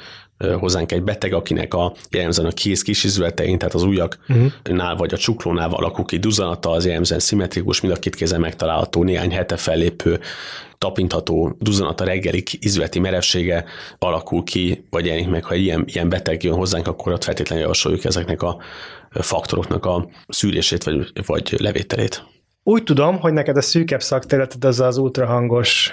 [0.59, 4.97] hozzánk egy beteg, akinek a jellemzően a kéz kisizületein, tehát az ujjaknál uh-huh.
[4.97, 9.31] vagy a csuklónál alakul ki duzzanata, az jellemzően szimmetrikus, mind a két kézen megtalálható, néhány
[9.31, 10.19] hete fellépő,
[10.77, 13.65] tapintható duzzanata reggeli izületi merevsége
[13.99, 18.05] alakul ki, vagy jelenik meg, ha ilyen, ilyen beteg jön hozzánk, akkor ott feltétlenül javasoljuk
[18.05, 18.57] ezeknek a
[19.09, 22.32] faktoroknak a szűrését vagy, vagy levételét.
[22.63, 25.91] Úgy tudom, hogy neked a szűkebb szakterületed az az ultrahangos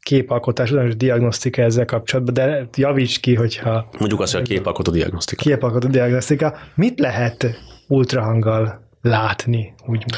[0.00, 3.88] képalkotás, ugyanis diagnosztika ezzel kapcsolatban, de javíts ki, hogyha...
[3.98, 5.42] Mondjuk azt, hogy a képalkotó diagnosztika.
[5.42, 6.58] Képalkotó diagnosztika.
[6.74, 7.46] Mit lehet
[7.88, 10.14] ultrahanggal látni, úgymond?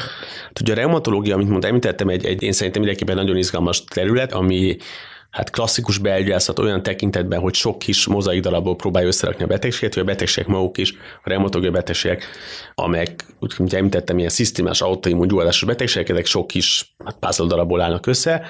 [0.47, 4.33] Hát ugye a reumatológia, amit mondtam, említettem, egy, egy én szerintem mindenképpen nagyon izgalmas terület,
[4.33, 4.77] ami
[5.31, 10.03] hát klasszikus belgyászat olyan tekintetben, hogy sok kis mozaik darabból próbálja összerakni a betegséget, hogy
[10.03, 12.25] a betegségek maguk is, a reumatológiai betegségek,
[12.75, 17.81] amelyek, úgy, mint említettem, ilyen szisztémás autoimmun gyulladásos betegségek, ezek sok kis hát, puzzle darabból
[17.81, 18.45] állnak össze.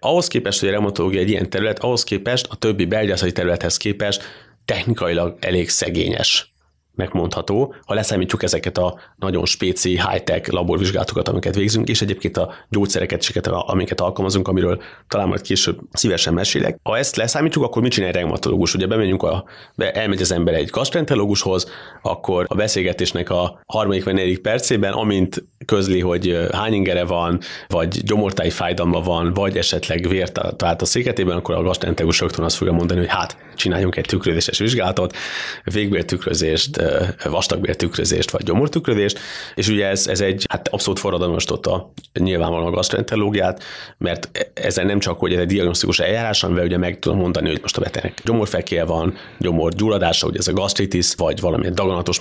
[0.00, 4.22] Ahhoz képest, hogy a reumatológia egy ilyen terület, ahhoz képest a többi belgyászati területhez képest
[4.64, 6.53] technikailag elég szegényes
[6.94, 13.46] megmondható, ha leszámítjuk ezeket a nagyon spéci high-tech laborvizsgálatokat, amiket végzünk, és egyébként a gyógyszereket,
[13.46, 16.78] amiket alkalmazunk, amiről talán majd később szívesen mesélek.
[16.82, 18.74] Ha ezt leszámítjuk, akkor mit csinál egy reumatológus?
[18.74, 21.70] Ugye bemegyünk a, be, elmegy az ember egy gastroenterológushoz,
[22.02, 28.02] akkor a beszélgetésnek a harmadik vagy negyedik percében, amint közli, hogy hány ingere van, vagy
[28.04, 32.72] gyomortáji fájdalma van, vagy esetleg vért talált a széketében, akkor a gastroenterológus rögtön azt fogja
[32.72, 35.16] mondani, hogy hát csináljunk egy tükrözéses vizsgálatot,
[35.64, 36.82] végbértükrözést,
[37.24, 39.18] vastagbértükrözést, vagy gyomortükrözést,
[39.54, 43.62] és ugye ez, ez egy hát abszolút forradalmasította nyilvánvalóan a gastroenterológiát,
[43.98, 47.58] mert ezzel nem csak, hogy ez egy diagnosztikus eljárás, amivel ugye meg tudom mondani, hogy
[47.62, 52.18] most a betegnek gyomorfekéje van, gyomorgyulladása, hogy ez a gastritis, vagy valamilyen daganatos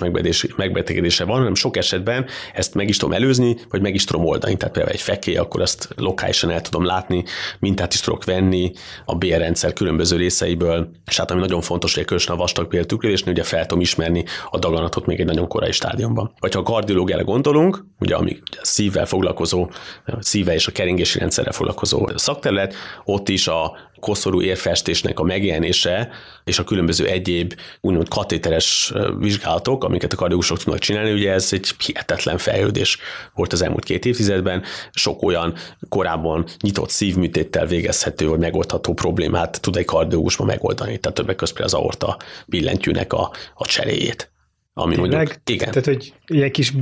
[0.56, 4.58] megbetegedése van, hanem sok esetben ezt meg is tudom előzni, vagy meg is tudom oldani.
[4.58, 7.24] Tehát például egy fekély, akkor ezt lokálisan el tudom látni,
[7.60, 8.72] mintát is tudok venni
[9.06, 13.44] a bélrendszer különböző részeiből, és hát ami nagyon fontos, hogy különösen a vastag tükrözésnél ugye
[13.44, 16.34] fel tudom ismerni a daganatot még egy nagyon korai stádiumban.
[16.40, 19.70] Vagy ha a kardiológiára gondolunk, ugye ami ugye a szívvel foglalkozó,
[20.06, 26.10] a szíve és a keringési rendszerrel foglalkozó szakterület, ott is a koszorú érfestésnek a megjelenése
[26.44, 31.72] és a különböző egyéb úgymond katéteres vizsgálatok, amiket a kardiógusok tudnak csinálni, ugye ez egy
[31.86, 32.98] hihetetlen fejlődés
[33.34, 34.64] volt az elmúlt két évtizedben.
[34.92, 35.54] Sok olyan
[35.90, 41.74] korábban nyitott szívműtéttel végezhető vagy megoldható problémát tud egy kardiógus megoldani, tehát többek között az
[41.74, 44.33] aorta billentyűnek a, a cseréjét.
[44.76, 45.16] Ami Tényleg?
[45.16, 45.68] mondjuk, igen.
[45.68, 46.74] Tehát, hogy ilyen kis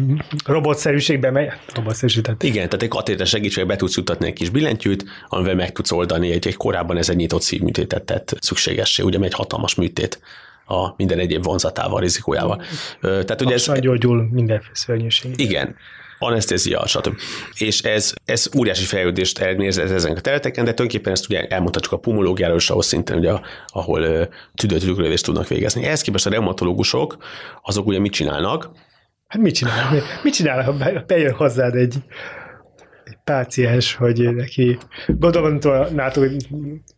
[0.46, 2.44] robotszerűségben megy, robotszerűség, tehát.
[2.44, 6.32] Igen, tehát egy katéter segítségével be tudsz jutatni egy kis billentyűt, amivel meg tudsz oldani
[6.32, 10.22] egy, egy korábban ez egy nyitott szívműtétet tett szükségessé, ugye egy hatalmas műtét
[10.66, 12.64] a minden egyéb vonzatával, rizikójával.
[13.02, 13.72] Tehát ugye ez...
[13.80, 15.40] gyógyul mindenféle szörnyűség.
[15.40, 15.76] Igen
[16.22, 17.16] anesztézia, stb.
[17.58, 21.98] És ez, ez óriási fejlődést eredményez ezen a területeken, de tulajdonképpen ezt ugye elmondhatjuk a
[21.98, 23.34] pumológiáról is, ahol szintén ugye,
[23.68, 25.86] ahol tüdőtükrözést tudnak végezni.
[25.86, 27.18] Ehhez képest a reumatológusok,
[27.62, 28.70] azok ugye mit csinálnak?
[29.28, 30.04] Hát mit csinálnak?
[30.24, 31.96] Mit csinálnak, ha bejön hozzád egy
[33.32, 35.60] páciens, hogy neki gondolom,
[35.94, 36.36] nátok, hogy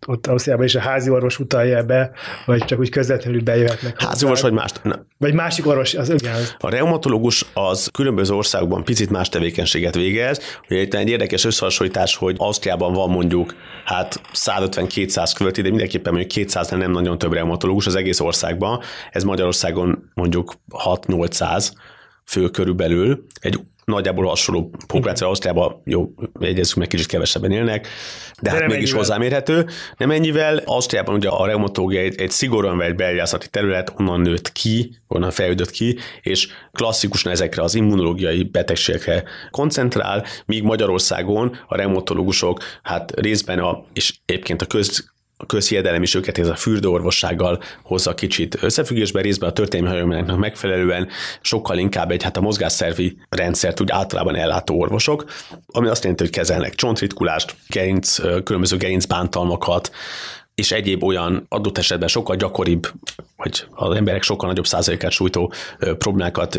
[0.07, 2.11] ott Ausztriában is a házi orvos utalja be,
[2.45, 4.01] vagy csak úgy közvetlenül bejöhetnek.
[4.01, 4.71] Házi orvos, vagy más?
[4.83, 5.05] Nem.
[5.17, 6.41] Vagy másik orvos, az igen.
[6.57, 10.39] A reumatológus az különböző országokban picit más tevékenységet végez.
[10.69, 16.33] Ugye itt egy érdekes összehasonlítás, hogy Ausztriában van mondjuk hát 150-200 követi, de mindenképpen mondjuk
[16.33, 18.79] 200 nem nagyon több reumatológus az egész országban.
[19.11, 20.53] Ez Magyarországon mondjuk
[20.85, 21.71] 6-800
[22.25, 23.25] fő körülbelül.
[23.41, 27.87] Egy nagyjából hasonló populáció Ausztriában, jó, egyezzük meg, kicsit kevesebben élnek,
[28.41, 28.97] de, de hát mégis ennyivel.
[28.97, 29.65] hozzámérhető.
[29.97, 34.97] Nem ennyivel, Ausztriában ugye a reumatológia egy, egy szigorúan vett belgyászati terület, onnan nőtt ki,
[35.07, 43.19] onnan fejlődött ki, és klasszikusan ezekre az immunológiai betegségekre koncentrál, míg Magyarországon a reumatológusok hát
[43.19, 45.12] részben a, és egyébként a köz,
[45.43, 51.07] a közhiedelem is őket ez a fürdőorvossággal hozza kicsit összefüggésbe, részben a történelmi hagyományoknak megfelelően
[51.41, 55.25] sokkal inkább egy hát a mozgásszervi rendszert úgy általában ellátó orvosok,
[55.67, 59.91] ami azt jelenti, hogy kezelnek csontritkulást, gerinc, különböző gerincbántalmakat,
[60.55, 62.87] és egyéb olyan adott esetben sokkal gyakoribb,
[63.35, 65.53] hogy az emberek sokkal nagyobb százalékát sújtó
[65.97, 66.57] problémákat,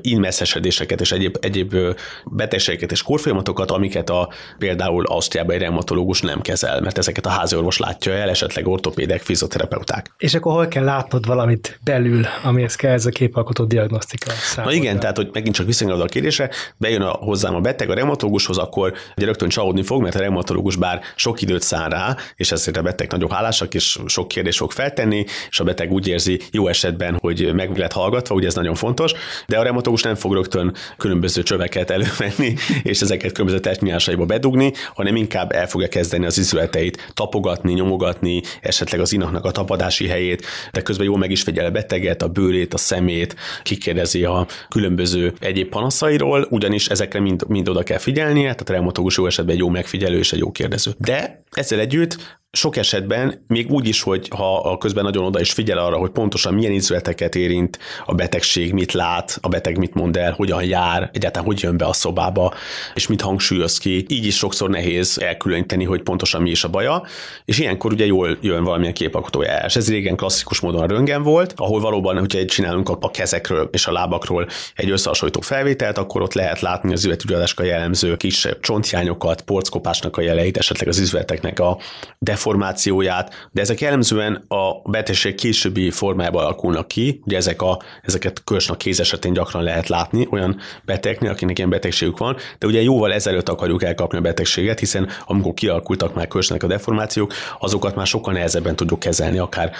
[0.00, 1.76] inmesszesedéseket és egyéb, egyéb
[2.24, 7.78] betegségeket és kórfolyamatokat, amiket a, például Ausztriában egy reumatológus nem kezel, mert ezeket a háziorvos
[7.78, 10.14] látja el, esetleg ortopédek, fizioterapeuták.
[10.18, 14.32] És akkor hol kell látnod valamit belül, amihez kell ez a képalkotó diagnosztika?
[14.56, 17.94] Na igen, tehát hogy megint csak visszanyolod a kérdésre, bejön a, hozzám a beteg a
[17.94, 22.52] reumatológushoz, akkor ugye rögtön csalódni fog, mert a reumatológus bár sok időt szán rá, és
[22.52, 26.40] ezért a beteg nagyon hálásak, és sok kérdést fog feltenni, és a beteg úgy érzi
[26.50, 29.12] jó esetben, hogy meg lett hallgatva, ugye ez nagyon fontos,
[29.46, 35.16] de a reumatológus nem fog rögtön különböző csöveket elővenni, és ezeket különböző testnyilásaiba bedugni, hanem
[35.16, 40.82] inkább el fogja kezdeni az izületeit tapogatni, nyomogatni, esetleg az inaknak a tapadási helyét, de
[40.82, 45.68] közben jól meg is figyel a beteget, a bőrét, a szemét, kikérdezi a különböző egyéb
[45.68, 49.68] panaszairól, ugyanis ezekre mind, mind oda kell figyelnie, tehát a reumatológus jó esetben egy jó
[49.68, 50.90] megfigyelő és egy jó kérdező.
[50.98, 55.52] De ezzel együtt sok esetben még úgy is, hogy ha a közben nagyon oda is
[55.52, 60.16] figyel arra, hogy pontosan milyen izületeket érint a betegség, mit lát, a beteg mit mond
[60.16, 62.54] el, hogyan jár, egyáltalán hogy jön be a szobába,
[62.94, 64.04] és mit hangsúlyoz ki.
[64.08, 67.02] Így is sokszor nehéz elkülöníteni, hogy pontosan mi is a baja,
[67.44, 69.76] és ilyenkor ugye jól jön valamilyen képalkotó eljárás.
[69.76, 73.92] Ez régen klasszikus módon a röngen volt, ahol valóban, hogyha csinálunk a kezekről és a
[73.92, 80.20] lábakról egy összehasonlító felvételt, akkor ott lehet látni az üvetügyadáska jellemző kisebb csontjányokat, porckopásnak a
[80.20, 81.78] jeleit, esetleg az izületeknek betegségeknek a
[82.18, 88.78] deformációját, de ezek jellemzően a betegség későbbi formájában alakulnak ki, ugye ezek a, ezeket körsnak
[88.78, 93.48] kéz esetén gyakran lehet látni olyan betegnél, akinek ilyen betegségük van, de ugye jóval ezelőtt
[93.48, 98.76] akarjuk elkapni a betegséget, hiszen amikor kialakultak már körsnek a deformációk, azokat már sokkal nehezebben
[98.76, 99.72] tudjuk kezelni, akár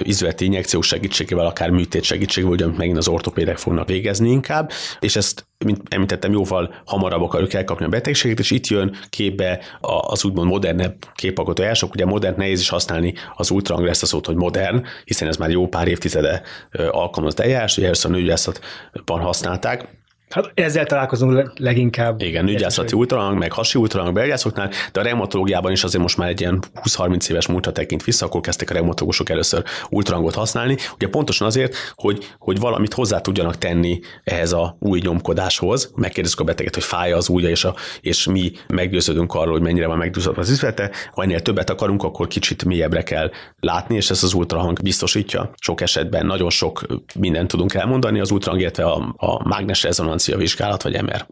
[0.00, 5.47] izületi injekció segítségével, akár műtét segítségével, ugye megint az ortopédek fognak végezni inkább, és ezt
[5.64, 9.60] mint említettem, jóval hamarabb akarjuk elkapni a betegséget, és itt jön képbe
[10.00, 11.94] az úgymond modernebb képalkotójások.
[11.94, 15.50] Ugye modern nehéz is használni az ultrahang ezt a szót, hogy modern, hiszen ez már
[15.50, 16.42] jó pár évtizede
[16.90, 19.97] alkalmazott eljárás, ugye először a nőgyászatban használták,
[20.30, 22.22] Hát ezzel találkozunk leginkább.
[22.22, 26.40] Igen, nőgyászati ultrahang, meg hasi ultrahang belgyászoknál, de a reumatológiában is azért most már egy
[26.40, 30.76] ilyen 20-30 éves múltra tekint vissza, akkor kezdtek a reumatológusok először ultrahangot használni.
[30.94, 35.92] Ugye pontosan azért, hogy, hogy valamit hozzá tudjanak tenni ehhez a új nyomkodáshoz.
[35.94, 39.86] Megkérdezzük a beteget, hogy fáj az ujja, és, a, és mi meggyőződünk arról, hogy mennyire
[39.86, 40.90] van meggyőződve az üzlete.
[41.12, 45.50] Ha ennél többet akarunk, akkor kicsit mélyebbre kell látni, és ezt az ultrahang biztosítja.
[45.60, 46.86] Sok esetben nagyon sok
[47.18, 49.84] mindent tudunk elmondani az ultrahang, illetve a, a mágnes
[50.18, 51.26] rezonancia vizsgálat, vagy MR.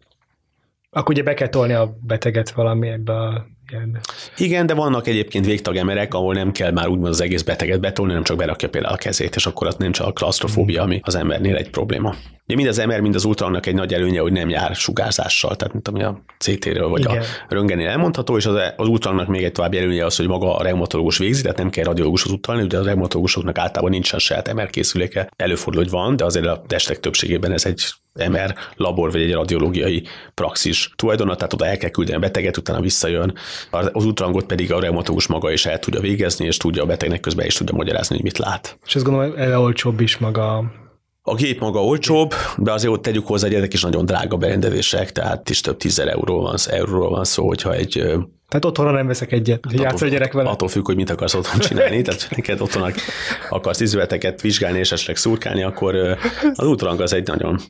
[0.91, 4.01] Akkor ugye be kell tolni a beteget valami ebbe a igen.
[4.37, 8.23] Igen, de vannak egyébként végtagemerek, ahol nem kell már úgymond az egész beteget betolni, nem
[8.23, 11.57] csak berakja például a kezét, és akkor ott nem csak a klaustrofóbia, ami az embernél
[11.57, 12.15] egy probléma.
[12.47, 15.73] De mind az MR, mind az ultranak egy nagy előnye, hogy nem jár sugárzással, tehát
[15.73, 17.19] mint ami a CT-ről vagy Igen.
[17.49, 20.63] a röngenél elmondható, és az, az ultranak még egy további előnye az, hogy maga a
[20.63, 25.31] reumatológus végzi, tehát nem kell radiológushoz utalni, ugye a reumatológusoknak általában nincsen saját MR készüléke.
[25.37, 27.83] Előfordul, hogy van, de azért a testek többségében ez egy
[28.31, 30.03] MR labor vagy egy radiológiai
[30.35, 33.35] praxis tulajdona, tehát oda el kell küldeni a beteget, utána visszajön.
[33.71, 37.47] Az ultrangot pedig a reumatológus maga is el tudja végezni, és tudja a betegnek közben
[37.47, 38.79] is tudja magyarázni, hogy mit lát.
[38.87, 40.65] És ezt gondolom, hogy olcsóbb is maga
[41.29, 45.13] a gép maga olcsóbb, de azért ott tegyük hozzá, hogy ezek is nagyon drága berendezések,
[45.13, 48.05] tehát is több tízer euró van, euróról van szó, hogyha egy
[48.49, 50.49] tehát otthonra nem veszek egyet, hogy játsz a gyerek vele.
[50.49, 52.93] Attól függ, hogy mit akarsz otthon csinálni, tehát neked otthon
[53.49, 55.95] akarsz izületeket vizsgálni és esetleg szurkálni, akkor
[56.55, 57.61] az ultrang az egy nagyon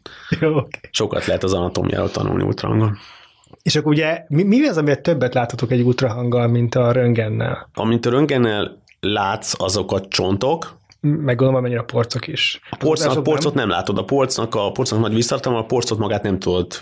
[0.41, 0.69] Jó, okay.
[0.91, 2.99] sokat lehet az anatómiáról tanulni ultrangon.
[3.63, 7.69] És akkor ugye mi, mi az, amiért többet láthatok egy ultrahanggal, mint a röngennel?
[7.75, 12.61] Amint a röngennel látsz azok a csontok, meg gondolom, mennyire a porcok is.
[12.71, 13.67] A porcnak, porcot nem?
[13.67, 16.79] nem látod, a porcnak, a porcnak nagy visszatartalma, a porcot magát nem tudod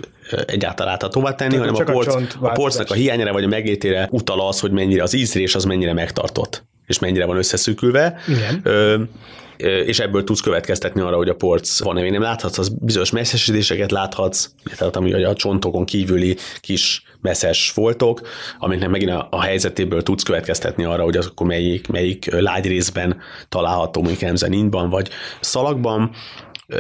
[0.47, 4.47] egyáltalán láthatóvá tenni, hanem a, porc, a, a porcnak a hiányára vagy a meglétére utal
[4.47, 8.17] az, hogy mennyire az ízrés az mennyire megtartott és mennyire van összeszűkülve.
[8.29, 8.61] Igen.
[8.63, 9.03] Ö,
[9.57, 13.91] és ebből tudsz következtetni arra, hogy a porc van-e, még nem láthatsz, az bizonyos messzesedéseket
[13.91, 18.21] láthatsz, tehát ami a csontokon kívüli kis messzes foltok,
[18.59, 23.21] amiknek megint a, a helyzetéből tudsz következtetni arra, hogy az akkor melyik, melyik lágy részben
[23.49, 25.09] található, mondjuk emzenintban vagy
[25.41, 26.11] szalagban,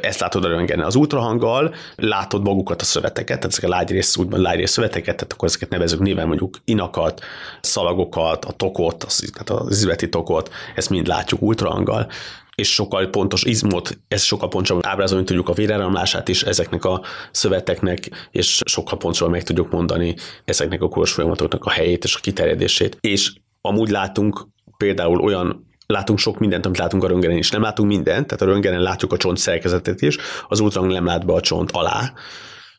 [0.00, 0.80] ezt látod a röntgen.
[0.80, 5.48] Az ultrahanggal látod magukat a szöveteket, tehát ezek a lágyrész, úgymond lágyrész szöveteket, tehát akkor
[5.48, 7.20] ezeket nevezünk néven mondjuk inakat,
[7.60, 12.06] szalagokat, a tokot, az, tehát az izületi tokot, ezt mind látjuk ultrahanggal
[12.54, 18.28] és sokkal pontos izmot, ez sokkal pontosabban ábrázolni tudjuk a véráramlását is ezeknek a szöveteknek,
[18.30, 20.14] és sokkal pontosabban meg tudjuk mondani
[20.44, 22.96] ezeknek a koros folyamatoknak a helyét és a kiterjedését.
[23.00, 27.50] És amúgy látunk például olyan látunk sok mindent, amit látunk a röntgenen is.
[27.50, 30.16] Nem látunk mindent, tehát a röntgenen látjuk a csont szerkezetet is,
[30.48, 32.12] az ultrang nem lát be a csont alá,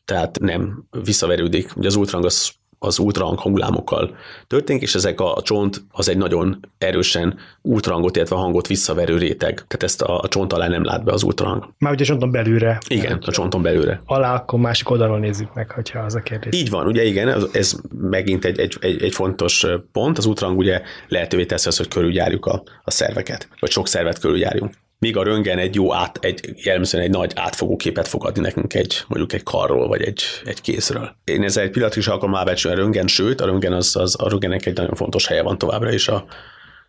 [0.04, 1.76] tehát nem visszaverődik.
[1.76, 6.16] Ugye az ultrang az az ultrahang hangulámokkal történik, és ezek a, a csont az egy
[6.16, 9.54] nagyon erősen ultrahangot, illetve hangot visszaverő réteg.
[9.54, 11.68] Tehát ezt a, a csont alá nem lát be az ultrahang.
[11.78, 12.78] Már ugye a csonton belülre.
[12.88, 14.00] Igen, a csonton belülre.
[14.04, 16.60] Alá, akkor másik oldalon nézzük meg, hogyha az a kérdés.
[16.60, 20.18] Így van, ugye igen, ez, ez megint egy, egy, egy, egy fontos pont.
[20.18, 24.72] Az ultrahang ugye lehetővé teszi azt, hogy körüljárjuk a, a szerveket, vagy sok szervet körüljárjunk
[24.98, 28.74] míg a röngen egy jó át, egy, jellemzően egy nagy átfogó képet fog adni nekünk
[28.74, 31.16] egy, mondjuk egy karról, vagy egy, egy kézről.
[31.24, 32.08] Én ezzel egy pillanatig is
[32.44, 35.58] becsülni a röngen, sőt, a röngen az, az, a röngenek egy nagyon fontos helye van
[35.58, 36.24] továbbra is a,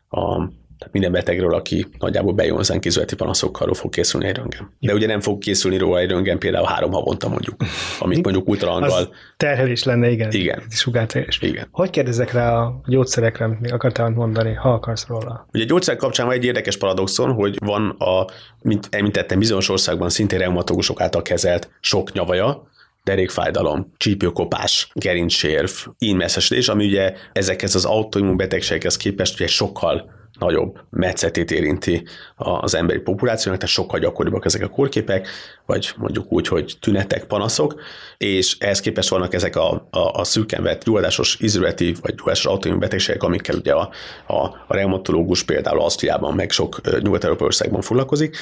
[0.10, 4.72] a tehát minden betegről, aki nagyjából bejön hozzánk kizületi panaszokkal, fog készülni egy röntgen.
[4.80, 7.56] De ugye nem fog készülni róla egy röntgen például három havonta mondjuk,
[8.00, 9.14] amit mondjuk ultrahanggal.
[9.38, 10.32] terhelés lenne, igen.
[10.32, 10.62] Igen.
[10.70, 11.42] Sugárterhelés.
[11.42, 11.68] Igen.
[11.72, 15.48] Hogy kérdezek rá a gyógyszerekre, amit akartál mondani, ha akarsz róla?
[15.54, 18.26] Ugye a gyógyszerek kapcsán van egy érdekes paradoxon, hogy van a,
[18.62, 22.68] mint említettem, bizonyos országban szintén reumatológusok által kezelt sok nyavaja,
[23.04, 31.52] derékfájdalom, csípőkopás, gerincsérv, ínmeszesedés, ami ugye ezekhez az autoimmun betegségekhez képest ugye sokkal nagyobb metszetét
[31.52, 32.04] érinti
[32.36, 35.28] az emberi populációnak, tehát sokkal gyakoribbak ezek a kórképek,
[35.66, 37.82] vagy mondjuk úgy, hogy tünetek, panaszok,
[38.18, 42.80] és ehhez képest vannak ezek a, a, a szűken vett gyulladásos izületi vagy gyulladásos autoimmun
[42.82, 43.90] betegségek, amikkel ugye a,
[44.28, 48.38] a, a reumatológus például Ausztriában, meg sok nyugat-európai országban foglalkozik,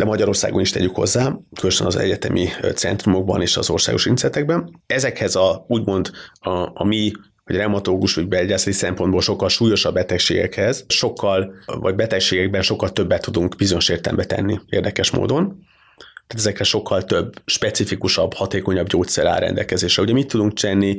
[0.00, 4.82] de Magyarországon is tegyük hozzá, különösen az egyetemi centrumokban és az országos incetekben.
[4.86, 6.10] Ezekhez a úgymond
[6.40, 7.12] a, a mi
[7.50, 13.88] hogy reumatológus vagy belgyászati szempontból sokkal súlyosabb betegségekhez, sokkal, vagy betegségekben sokkal többet tudunk bizonyos
[13.88, 15.66] értelembe tenni érdekes módon.
[16.30, 20.02] Tehát ezekre sokkal több, specifikusabb, hatékonyabb gyógyszer áll rendelkezésre.
[20.02, 20.96] Ugye mit tudunk csinálni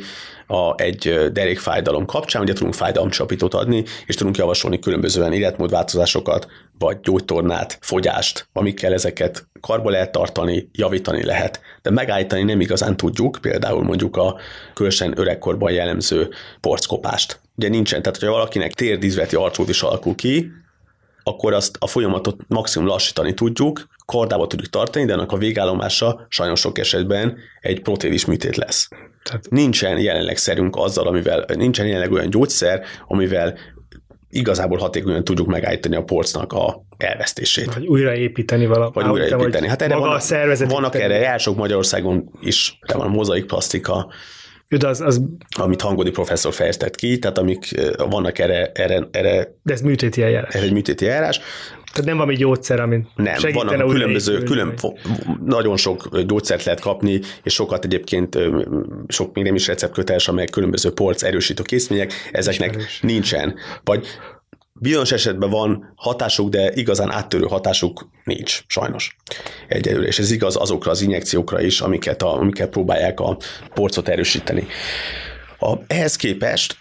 [0.47, 6.47] a, egy derékfájdalom kapcsán, ugye tudunk fájdalomcsapítót adni, és tudunk javasolni különbözően életmódváltozásokat,
[6.79, 13.37] vagy gyógytornát, fogyást, amikkel ezeket karba lehet tartani, javítani lehet, de megállítani nem igazán tudjuk,
[13.41, 14.35] például mondjuk a
[14.73, 16.29] különösen öregkorban jellemző
[16.59, 17.39] porckopást.
[17.55, 20.51] Ugye nincsen, tehát hogyha valakinek térdízveti arcód is alakul ki,
[21.23, 26.59] akkor azt a folyamatot maximum lassítani tudjuk, kardába tudjuk tartani, de annak a végállomása sajnos
[26.59, 28.87] sok esetben egy protévis műtét lesz.
[29.23, 33.57] Tehát nincsen jelenleg szerünk azzal, amivel, nincsen jelenleg olyan gyógyszer, amivel
[34.29, 37.73] igazából hatékonyan tudjuk megállítani a porcnak a elvesztését.
[37.73, 38.93] Vagy újraépíteni valamit.
[38.93, 39.67] Vagy újraépíteni.
[39.67, 44.11] Hát erre maga vannak, a szervezet vannak erre járások Magyarországon is, de van mozaik plastika,
[44.77, 45.21] de az, az...
[45.57, 47.69] Amit Hangodi professzor fejeztett ki, tehát amik
[48.09, 50.53] vannak erre, erre, erre De ez műtéti eljárás.
[50.53, 51.39] Ez egy műtéti eljárás.
[51.91, 54.73] Tehát nem valami gyógyszer, amit Nem, vannak különböző, külön,
[55.45, 58.37] nagyon sok gyógyszert lehet kapni, és sokat egyébként,
[59.07, 62.99] sok még nem is receptköteles, amelyek különböző porc erősítő készmények, ezeknek Ismerős.
[63.01, 63.55] nincsen.
[63.83, 64.07] Vagy
[64.83, 69.15] Bizonyos esetben van hatásuk, de igazán áttörő hatásuk nincs, sajnos.
[69.67, 73.37] Egyelőre, és ez igaz azokra az injekciókra is, amiket, a, amiket próbálják a
[73.73, 74.67] porcot erősíteni.
[75.59, 76.77] A, ehhez képest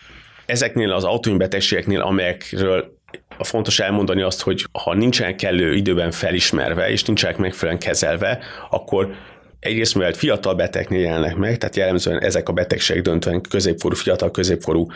[0.46, 2.96] ezeknél az autoimbetegségeknél, amelyekről
[3.38, 8.38] fontos elmondani azt, hogy ha nincsenek kellő időben felismerve, és nincsenek megfelelően kezelve,
[8.70, 9.14] akkor
[9.60, 14.86] egyrészt mivel fiatal betegnél jelennek meg, tehát jellemzően ezek a betegségek döntően középkorú, fiatal középkorú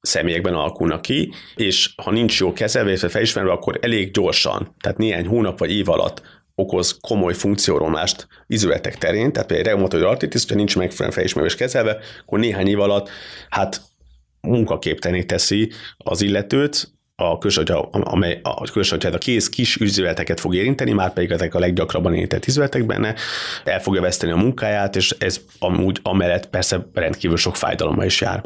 [0.00, 5.26] személyekben alakulnak ki, és ha nincs jó kezelve, illetve felismerve, akkor elég gyorsan, tehát néhány
[5.26, 6.22] hónap vagy év alatt
[6.54, 11.98] okoz komoly funkcióromlást izületek terén, tehát például reumatoid artritis, hogyha nincs megfelelően felismerve és kezelve,
[12.20, 13.08] akkor néhány év alatt
[13.48, 13.80] hát
[14.40, 20.92] munkaképteni teszi az illetőt, a külső, amely a külső, a kéz kis üzületeket fog érinteni,
[20.92, 23.14] már pedig ezek a leggyakrabban érintett üzletek benne,
[23.64, 28.44] el fogja veszteni a munkáját, és ez amúgy amellett persze rendkívül sok fájdalommal is jár.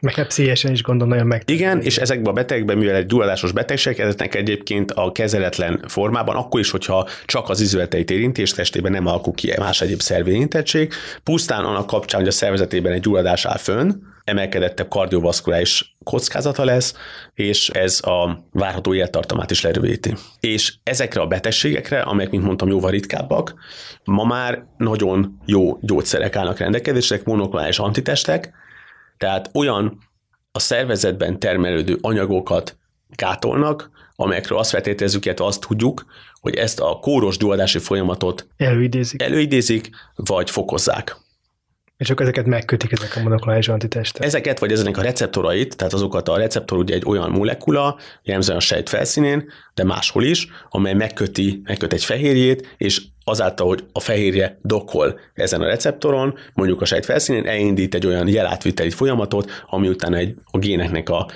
[0.00, 1.42] Meg pszichésen is gondolom nagyon meg.
[1.46, 6.60] Igen, és ezekben a betegekben, mivel egy dualásos betegség, ezeknek egyébként a kezeletlen formában, akkor
[6.60, 11.64] is, hogyha csak az izületeit érinti, és testében nem alakul ki más egyéb szervérintettség, pusztán
[11.64, 13.92] annak kapcsán, hogy a szervezetében egy gyulladás áll fönn,
[14.28, 16.94] emelkedettebb kardiovaszkuláris kockázata lesz,
[17.34, 20.14] és ez a várható élettartamát is lerövidíti.
[20.40, 23.54] És ezekre a betegségekre, amelyek, mint mondtam, jóval ritkábbak,
[24.04, 28.52] ma már nagyon jó gyógyszerek állnak rendelkezésre, monoklonális antitestek,
[29.16, 29.98] tehát olyan
[30.52, 32.76] a szervezetben termelődő anyagokat
[33.08, 36.06] gátolnak, amelyekről azt feltételezzük, illetve azt tudjuk,
[36.40, 41.16] hogy ezt a kóros gyulladási folyamatot előidézik, előidézik vagy fokozzák.
[41.98, 44.24] És akkor ezeket megkötik, ezek a monoklonális antitestek.
[44.24, 48.60] Ezeket, vagy ezeknek a receptorait, tehát azokat a receptor ugye egy olyan molekula, jellemzően a
[48.60, 54.58] sejt felszínén, de máshol is, amely megköti, megköt egy fehérjét, és azáltal, hogy a fehérje
[54.62, 60.16] dokol ezen a receptoron, mondjuk a sejt felszínén, elindít egy olyan jelátviteli folyamatot, ami utána
[60.16, 61.30] egy, a géneknek a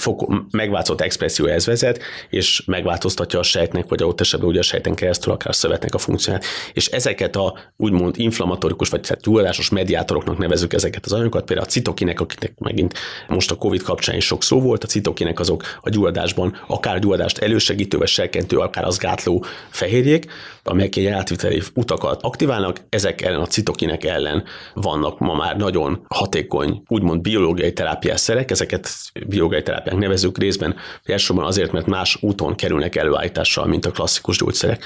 [0.00, 5.32] fok, megváltozott expresszióhez vezet, és megváltoztatja a sejtnek, vagy ott esetben ugye a sejten keresztül
[5.32, 6.44] akár a szövetnek a funkcióját.
[6.72, 11.70] És ezeket a úgymond inflammatórikus, vagy tehát gyulladásos mediátoroknak nevezük ezeket az anyagokat, például a
[11.70, 12.94] citokinek, akiknek megint
[13.28, 17.38] most a COVID kapcsán is sok szó volt, a citokinek azok a gyulladásban akár gyulladást
[17.38, 20.26] elősegítő, vagy serkentő, akár az gátló fehérjék,
[20.66, 24.44] amelyek egy átviteli utakat aktiválnak, ezek ellen a citokinek ellen
[24.74, 28.88] vannak ma már nagyon hatékony, úgymond biológiai terápiás szerek, ezeket
[29.26, 34.84] biológiai terápiák nevezük részben, elsősorban azért, mert más úton kerülnek előállítással, mint a klasszikus gyógyszerek.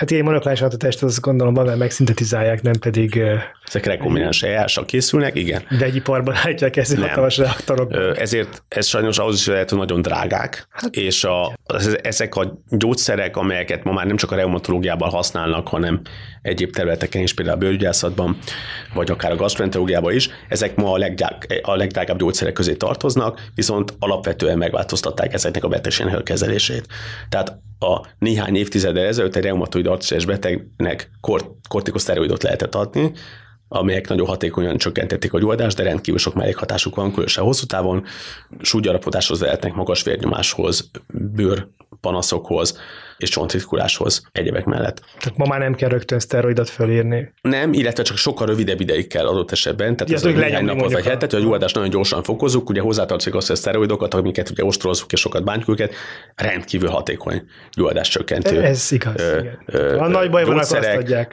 [0.00, 3.22] Hát ilyen monokláns hatást azt gondolom valami megszintetizálják, nem pedig...
[3.66, 5.62] Ezek rekombináns eljárással készülnek, igen.
[5.78, 7.96] Vegyiparban állítják ezt a hatalmas reaktorok.
[8.16, 11.58] Ezért ez sajnos ahhoz is lehet, hogy nagyon drágák, hát, és a,
[12.02, 16.00] ezek a gyógyszerek, amelyeket ma már nem csak a reumatológiában használnak, hanem
[16.42, 18.38] egyéb területeken is, például a bőrgyászatban,
[18.94, 23.94] vagy akár a gastroenterológiában is, ezek ma a, legdrág, a legdrágább gyógyszerek közé tartoznak, viszont
[23.98, 26.86] alapvetően megváltoztatták ezeknek a betegségnek a kezelését.
[27.28, 33.12] Tehát a néhány évtizeddel ezelőtt egy reumatoid artritis betegnek kort, kortikoszteroidot lehetett adni,
[33.68, 38.04] amelyek nagyon hatékonyan csökkentették a gyulladást, de rendkívül sok mellékhatásuk van, különösen hosszú távon,
[38.60, 41.66] súlygyarapodáshoz vehetnek, magas vérnyomáshoz, bőr
[42.00, 42.78] panaszokhoz,
[43.22, 45.00] és csontritkuláshoz egyebek mellett.
[45.20, 47.32] Tehát ma már nem kell rögtön szteroidot fölírni.
[47.42, 49.96] Nem, illetve csak sokkal rövidebb ideig kell adott esetben.
[49.96, 53.34] Tehát ja, ez néhány napot vagy hetet, hogy a gyulladást nagyon gyorsan fokozzuk, ugye hozzátartozik
[53.34, 55.94] azt, hogy a szteroidokat, amiket ugye ostrozzuk és sokat bántjuk őket,
[56.34, 57.42] rendkívül hatékony
[57.72, 58.62] gyulladás csökkentő.
[58.62, 59.20] Ez igaz.
[59.20, 60.58] Ö, ö, a nagy baj van,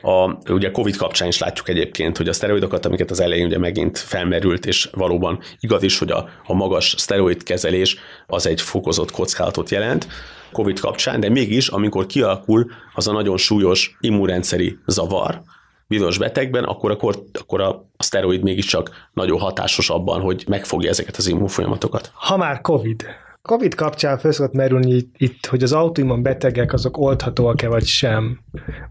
[0.01, 3.57] A, ugye Covid kapcsán is látjuk egyébként, hogy hogy a szteroidokat, amiket az elején ugye
[3.57, 9.11] megint felmerült, és valóban igaz is, hogy a, a magas szteroid kezelés az egy fokozott
[9.11, 10.07] kockázatot jelent,
[10.51, 15.41] COVID kapcsán, de mégis, amikor kialakul az a nagyon súlyos immunrendszeri zavar,
[15.87, 21.15] bizonyos betegben, akkor, akkor, akkor a, a szteroid mégiscsak nagyon hatásos abban, hogy megfogja ezeket
[21.15, 22.11] az immunfolyamatokat.
[22.13, 23.05] Ha már COVID,
[23.41, 28.39] Covid kapcsán föl szokott merülni itt, hogy az autoimmun betegek azok oldhatóak-e vagy sem,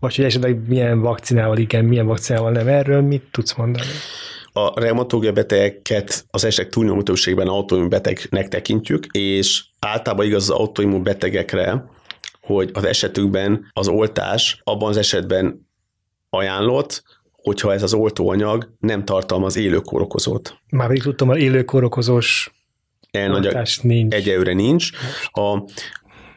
[0.01, 2.69] vagy hogy esetleg milyen vakcinával igen, milyen vakcinával nem.
[2.69, 3.87] Erről mit tudsz mondani?
[4.59, 11.03] A reumatológia betegeket az esetek túlnyomó többségben autoimmun betegnek tekintjük, és általában igaz az autoimmun
[11.03, 11.85] betegekre,
[12.41, 15.69] hogy az esetükben az oltás abban az esetben
[16.31, 17.03] ajánlott,
[17.33, 20.57] hogyha ez az oltóanyag nem tartalmaz élő kórokozót.
[20.71, 22.51] Már pedig tudtam, hogy élő kórokozós
[23.13, 24.15] oltás nincs.
[24.15, 24.91] Egyelőre nincs.
[25.31, 25.65] A,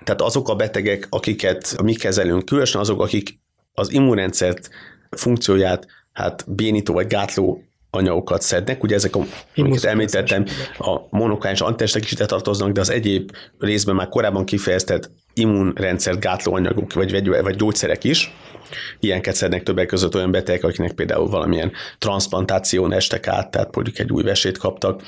[0.04, 3.40] tehát azok a betegek, akiket mi kezelünk, különösen azok, akik
[3.74, 4.70] az immunrendszert
[5.10, 8.84] funkcióját hát bénító vagy gátló anyagokat szednek.
[8.84, 9.24] Ugye ezek, a,
[9.56, 10.46] amiket említettem,
[10.78, 16.54] a monokáns antitestek is ide tartoznak, de az egyéb részben már korábban kifejeztett immunrendszer gátló
[16.54, 18.34] anyagok, vagy, vagy gyógyszerek is.
[19.00, 24.12] Ilyenket szednek többek között olyan betegek, akiknek például valamilyen transplantáción estek át, tehát mondjuk egy
[24.12, 25.02] új vesét kaptak,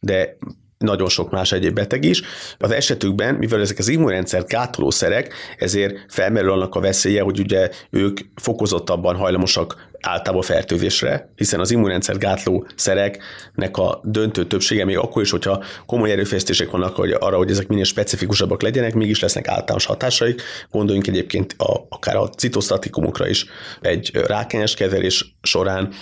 [0.00, 0.36] de
[0.82, 2.22] nagyon sok más egyéb beteg is.
[2.58, 8.20] Az esetükben, mivel ezek az immunrendszert gátolószerek, ezért felmerül annak a veszélye, hogy ugye ők
[8.34, 15.30] fokozottabban hajlamosak általában fertőzésre, hiszen az immunrendszer gátló szereknek a döntő többsége még akkor is,
[15.30, 20.42] hogyha komoly erőfeszítések vannak hogy arra, hogy ezek minél specifikusabbak legyenek, mégis lesznek általános hatásaik.
[20.70, 23.46] Gondoljunk egyébként a, akár a citosztatikumokra is
[23.80, 25.92] egy rákányos kezelés során,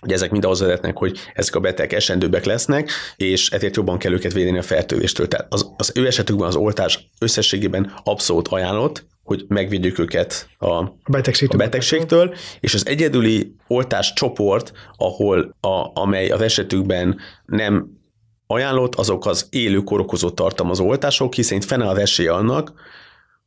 [0.00, 4.12] hogy ezek mind ahhoz vezetnek, hogy ezek a betegek esendőbbek lesznek, és ezért jobban kell
[4.12, 5.28] őket védeni a fertőzéstől.
[5.28, 10.96] Tehát az, az ő esetükben az oltás összességében abszolút ajánlott, hogy megvédjük őket a, a,
[11.08, 18.00] betegségtől, a betegségtől, és az egyedüli oltás csoport, ahol a, amely az esetükben nem
[18.46, 22.72] ajánlott, azok az élő korokozót tartalmazó oltások, hiszen itt fennáll az esélye annak,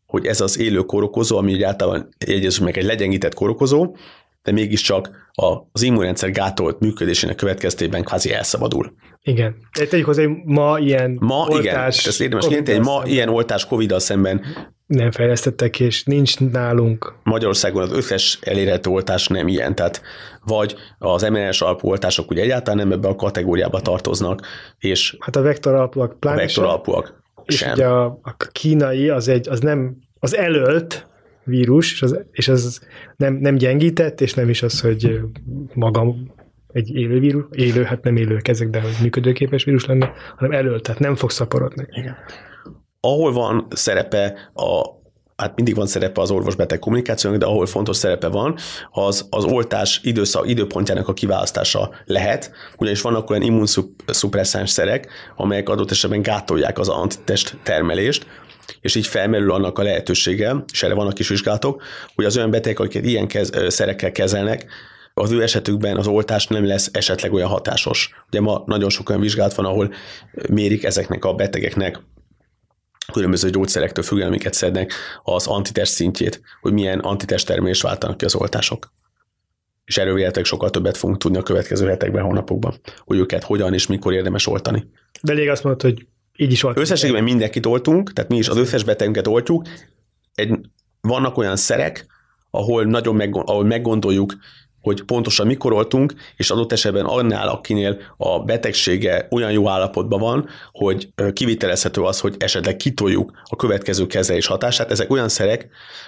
[0.05, 3.95] hogy ez az élő korokozó, ami általában jegyezünk meg egy legyengített korokozó,
[4.43, 5.09] de mégiscsak
[5.71, 8.93] az immunrendszer gátolt működésének következtében kvázi elszabadul.
[9.27, 9.55] Igen.
[9.89, 11.59] Tegyük hozzá, hogy ma ilyen ma, oltás...
[11.59, 14.41] Igen, ezt érdemes hogy ma ilyen oltás covid szemben
[14.87, 17.13] nem fejlesztettek, és nincs nálunk.
[17.23, 20.01] Magyarországon az összes elérhető oltás nem ilyen, tehát
[20.43, 24.41] vagy az mRNS alapú oltások ugye egyáltalán nem ebbe a kategóriába tartoznak,
[24.79, 27.71] és hát a vektor alapúak pláne A vektor alapúak és sem.
[27.71, 31.07] ugye a, a kínai az, egy, az nem az előtt
[31.43, 32.81] vírus, és az, és az
[33.15, 35.19] nem, nem gyengített, és nem is az, hogy
[35.73, 36.33] magam
[36.75, 40.81] egy élő vírus, élő, hát nem élő ezek, de hogy működőképes vírus lenne, hanem elől,
[40.81, 41.87] tehát nem fog szaporodni.
[42.99, 44.93] Ahol van szerepe a
[45.35, 48.57] hát mindig van szerepe az orvos-beteg kommunikációnak, de ahol fontos szerepe van,
[48.91, 55.91] az az oltás időszak, időpontjának a kiválasztása lehet, ugyanis vannak olyan immunszupresszáns szerek, amelyek adott
[55.91, 58.25] esetben gátolják az antitest termelést,
[58.81, 61.81] és így felmerül annak a lehetősége, és erre vannak is vizsgálatok,
[62.15, 64.65] hogy az olyan betegek, akiket ilyen kez, szerekkel kezelnek,
[65.17, 68.09] az ő esetükben az oltás nem lesz esetleg olyan hatásos.
[68.27, 69.93] Ugye ma nagyon sok olyan vizsgálat van, ahol
[70.49, 71.99] mérik ezeknek a betegeknek
[73.13, 74.93] különböző gyógyszerektől függően, amiket szednek,
[75.23, 78.93] az antitest szintjét, hogy milyen antitest termelés váltanak ki az oltások.
[79.85, 83.87] És erről véletek sokkal többet fogunk tudni a következő hetekben, hónapokban, hogy őket hogyan és
[83.87, 84.89] mikor érdemes oltani.
[85.21, 86.85] De elég azt mondod, hogy így is oltunk.
[86.85, 89.67] Összességében mindenkit oltunk, tehát mi is az összes betegünket oltjuk.
[90.35, 90.59] Egy,
[91.01, 92.05] vannak olyan szerek,
[92.49, 94.33] ahol nagyon meg, ahol meggondoljuk,
[94.85, 100.47] hogy pontosan mikor oltunk, és adott esetben annál, akinél a betegsége olyan jó állapotban van,
[100.71, 104.91] hogy kivitelezhető az, hogy esetleg kitoljuk a következő kezelés hatását.
[104.91, 105.67] Ezek olyan szerek,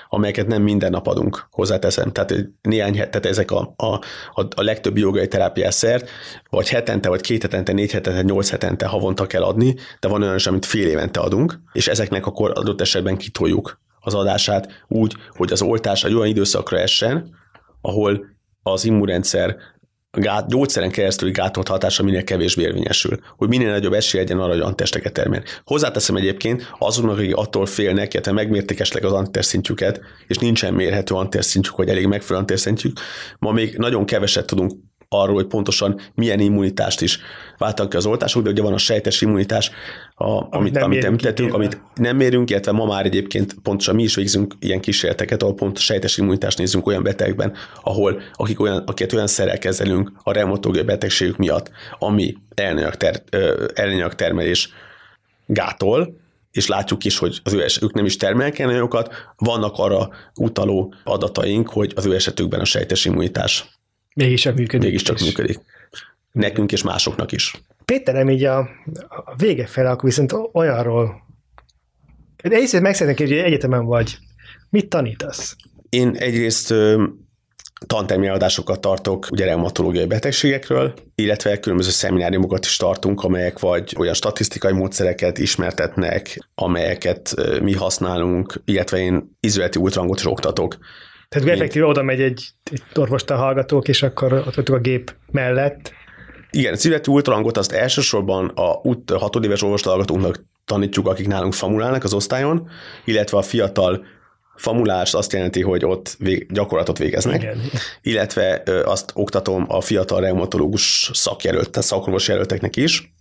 [0.09, 2.11] amelyeket nem minden nap adunk, hozzáteszem.
[2.11, 6.09] Tehát néhány tehát ezek a, a, a, a legtöbb jogai terápiás szert,
[6.49, 10.35] vagy hetente, vagy két hetente, négy hetente, nyolc hetente havonta kell adni, de van olyan
[10.35, 15.51] is, amit fél évente adunk, és ezeknek akkor adott esetben kitoljuk az adását úgy, hogy
[15.51, 17.35] az oltás egy olyan időszakra essen,
[17.81, 18.36] ahol
[18.71, 19.55] az immunrendszer
[20.11, 24.61] gát, gyógyszeren keresztüli gátolt hatása minél kevésbé érvényesül, hogy minél nagyobb esély legyen arra, hogy
[24.61, 25.43] antitesteket termel.
[25.63, 31.15] Hozzáteszem egyébként azoknak, akik attól félnek, illetve megmérték esetleg az antitest szintjüket, és nincsen mérhető
[31.15, 32.99] antitest szintjük, vagy elég megfelelő antitest szintjük,
[33.39, 34.71] ma még nagyon keveset tudunk
[35.09, 37.19] arról, hogy pontosan milyen immunitást is
[37.57, 39.71] váltak ki az oltások, de ugye van a sejtes immunitás,
[40.15, 44.15] a, amit, amit, amit említettünk, amit nem mérünk, illetve ma már egyébként pontosan mi is
[44.15, 47.53] végzünk ilyen kísérleteket, ahol pont a sejtes immunitást nézzünk olyan betegben,
[47.83, 52.35] ahol akik olyan, akiket olyan szerrel kezelünk a reumatológiai betegségük miatt, ami
[53.73, 54.69] elnyag termelés
[55.45, 56.15] gátol,
[56.51, 61.69] és látjuk is, hogy az ő esetük nem is termelnek anyagokat, vannak arra utaló adataink,
[61.69, 63.77] hogy az ő esetükben a sejtes immunitás
[64.17, 64.87] Mégis csak működik.
[64.87, 65.59] Mégis csak működik.
[66.31, 67.61] Nekünk és másoknak is.
[67.85, 68.57] Péter, nem így a,
[69.07, 71.25] a vége fel, akkor viszont olyanról
[72.43, 74.17] de észre meg szeretnék, hogy egyetemen vagy.
[74.69, 75.55] Mit tanítasz?
[75.89, 76.73] Én egyrészt
[77.87, 84.71] tantermi adásokat tartok ugye reumatológiai betegségekről, illetve különböző szemináriumokat is tartunk, amelyek vagy olyan statisztikai
[84.71, 90.77] módszereket ismertetnek, amelyeket mi használunk, illetve én izületi ultrangot is oktatok.
[91.29, 91.59] Tehát Mint...
[91.59, 95.93] effektíve oda megy egy, egy orvostal hallgatók, és akkor ott vagyok a gép mellett.
[96.51, 98.81] Igen, a születi ultrahangot azt elsősorban a
[99.17, 102.69] hatodéves orvostalgatóknak tanítjuk, akik nálunk famulálnak az osztályon,
[103.05, 104.05] illetve a fiatal
[104.55, 107.61] famulás azt jelenti, hogy ott vég, gyakorlatot végeznek, Igen.
[108.01, 113.11] illetve ö, azt oktatom a fiatal reumatológus szakjelölt, tehát szakorvos jelölteknek is,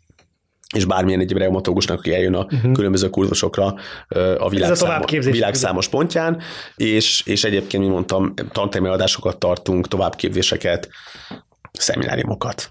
[0.76, 2.72] és bármilyen egyéb reumatológusnak, aki eljön a uh-huh.
[2.72, 3.74] különböző kurzusokra
[4.38, 6.40] a világszámos, világszámos pontján,
[6.76, 10.88] és, és egyébként, mint mondtam, tantermi adásokat tartunk, továbbképzéseket,
[11.72, 12.70] szemináriumokat.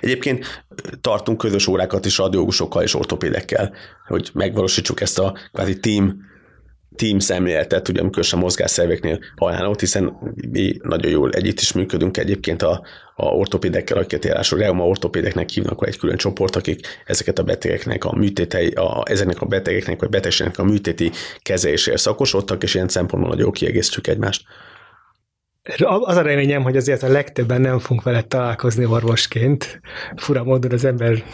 [0.00, 0.64] Egyébként
[1.00, 3.72] tartunk közös órákat is radiológusokkal és ortopédekkel,
[4.06, 6.24] hogy megvalósítsuk ezt a kvázi team
[6.96, 10.16] team szemléletet, ugye amikor a mozgásszerveknél ajánlott, hiszen
[10.50, 12.82] mi nagyon jól együtt is működünk egyébként a,
[13.14, 18.16] a ortopédekkel, akiket járások reuma ortopédeknek hívnak, egy külön csoport, akik ezeket a betegeknek a
[18.16, 21.10] műtétei, a, ezeknek a betegeknek vagy betegségnek a műtéti
[21.42, 24.42] kezelésére szakosodtak, és ilyen szempontból nagyon kiegészítjük egymást.
[26.00, 29.80] Az a reményem, hogy azért a legtöbben nem fogunk vele találkozni orvosként.
[30.16, 31.24] Fura módon az ember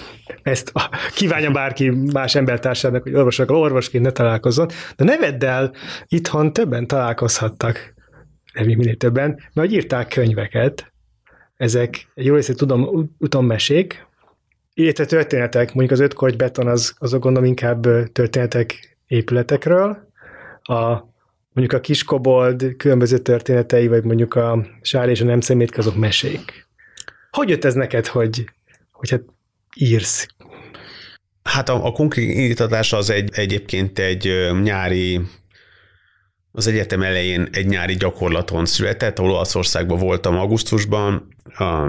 [0.42, 0.72] ezt
[1.14, 5.72] kívánja bárki más embertársának, hogy orvosokkal orvosként ne találkozzon, de ne vedd el,
[6.08, 7.94] itthon többen találkozhattak,
[8.52, 10.92] nem minél többen, mert írták könyveket,
[11.56, 14.06] ezek jó részét tudom, utommesék,
[14.74, 20.10] illetve történetek, mondjuk az öt beton, az, azok gondolom inkább történetek épületekről,
[20.62, 21.11] a
[21.52, 26.66] mondjuk a kiskobold különböző történetei, vagy mondjuk a sár és a nem szemét, azok mesék.
[27.30, 28.44] Hogy jött ez neked, hogy,
[28.92, 29.22] hogy hát
[29.76, 30.26] írsz?
[31.42, 35.20] Hát a, a konkrét indítatás az egy, egyébként egy nyári
[36.54, 41.28] az egyetem elején egy nyári gyakorlaton született, Olaszországban voltam augusztusban,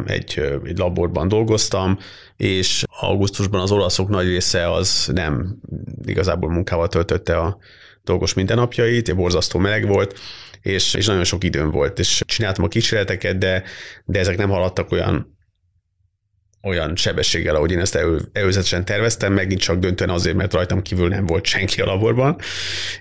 [0.06, 1.98] egy, egy laborban dolgoztam,
[2.38, 5.60] és augusztusban az olaszok nagy része az nem
[6.06, 7.58] igazából munkával töltötte a,
[8.04, 10.20] dolgos mindennapjait, borzasztó meleg volt,
[10.62, 13.64] és, és nagyon sok időm volt, és csináltam a kísérleteket, de,
[14.06, 15.32] de ezek nem haladtak olyan
[16.64, 21.08] olyan sebességgel, ahogy én ezt elő, előzetesen terveztem, megint csak döntően azért, mert rajtam kívül
[21.08, 22.38] nem volt senki a laborban,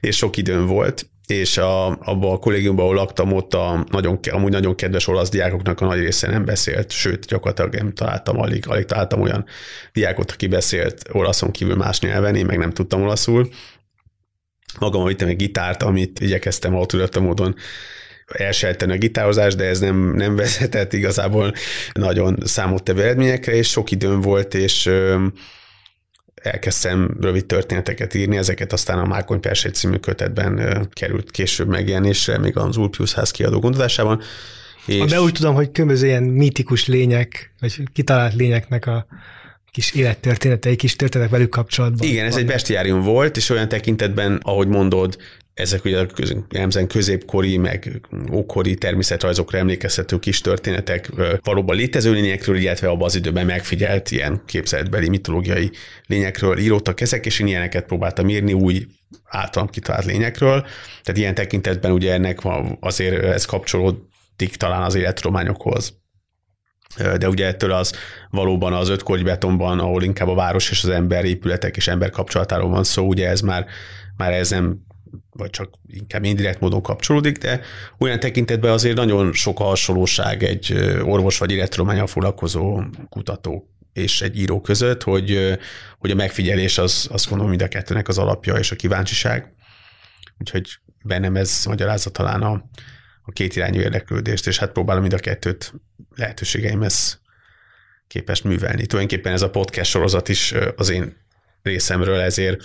[0.00, 4.50] és sok időm volt, és a, abban a kollégiumban, ahol laktam, ott a nagyon, amúgy
[4.50, 8.84] nagyon kedves olasz diákoknak a nagy része nem beszélt, sőt, gyakorlatilag nem találtam, alig, alig
[8.84, 9.44] találtam olyan
[9.92, 13.48] diákot, aki beszélt olaszon kívül más nyelven, én meg nem tudtam olaszul,
[14.78, 17.54] Magam vittem egy gitárt, amit igyekeztem autodidakta módon
[18.26, 21.52] elsejteni a gitározást, de ez nem, nem vezetett igazából
[21.92, 24.90] nagyon számottevő eredményekre, és sok időm volt, és
[26.34, 32.56] elkezdtem rövid történeteket írni, ezeket aztán a Márkony Persej című kötetben került később megjelenésre, még
[32.56, 34.20] az Ulpius ház kiadó gondozásában.
[34.86, 35.10] És...
[35.10, 39.06] De úgy tudom, hogy különböző ilyen mítikus lények, vagy kitalált lényeknek a
[39.72, 42.08] kis élettörténetei, kis történetek velük kapcsolatban.
[42.08, 45.16] Igen, ez egy bestiárium volt, és olyan tekintetben, ahogy mondod,
[45.54, 48.00] ezek ugye a középkori, meg
[48.32, 51.10] ókori természetrajzokra emlékezhető kis történetek
[51.42, 55.70] valóban létező lényekről, illetve abban az időben megfigyelt ilyen képzeletbeli mitológiai
[56.06, 58.86] lényekről írottak ezek, és én ilyeneket próbáltam írni új
[59.24, 60.66] általam kitalált lényekről.
[61.02, 62.40] Tehát ilyen tekintetben ugye ennek
[62.80, 66.00] azért ez kapcsolódik talán az életrományokhoz
[66.96, 67.92] de ugye ettől az
[68.30, 72.70] valóban az öt betonban, ahol inkább a város és az ember épületek és ember kapcsolatáról
[72.70, 73.66] van szó, ugye ez már,
[74.16, 74.80] már ez nem
[75.30, 77.60] vagy csak inkább indirekt módon kapcsolódik, de
[77.98, 80.72] olyan tekintetben azért nagyon sok a hasonlóság egy
[81.02, 85.58] orvos vagy élettudományal foglalkozó kutató és egy író között, hogy,
[85.98, 89.54] hogy a megfigyelés az azt gondolom mind a kettőnek az alapja és a kíváncsiság.
[90.38, 92.64] Úgyhogy bennem ez magyarázza talán a,
[93.22, 95.72] a két irányú érdeklődést, és hát próbálom mind a kettőt
[96.14, 97.20] lehetőségeimhez
[98.06, 98.86] képes művelni.
[98.86, 101.16] Tulajdonképpen ez a podcast sorozat is az én
[101.62, 102.64] részemről ezért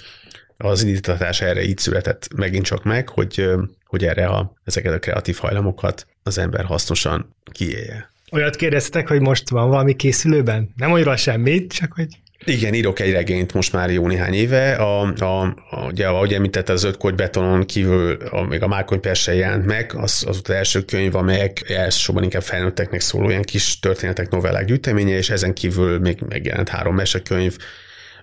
[0.57, 3.49] az indítatás erre így született megint csak meg, hogy,
[3.85, 8.11] hogy erre a, ezeket a kreatív hajlamokat az ember hasznosan kiélje.
[8.31, 10.73] Olyat kérdeztek, hogy most van valami készülőben?
[10.75, 12.07] Nem mondja semmit, csak hogy
[12.49, 14.75] igen, írok egy regényt most már jó néhány éve.
[14.75, 19.33] A, a, a, ugye, ahogy említette, az öt betonon kívül a, még a Márkony Perse
[19.33, 24.29] jelent meg, az, az az első könyv, amelyek elsősorban inkább felnőtteknek szóló ilyen kis történetek,
[24.29, 27.57] novellák gyűjteménye, és ezen kívül még megjelent három mesekönyv,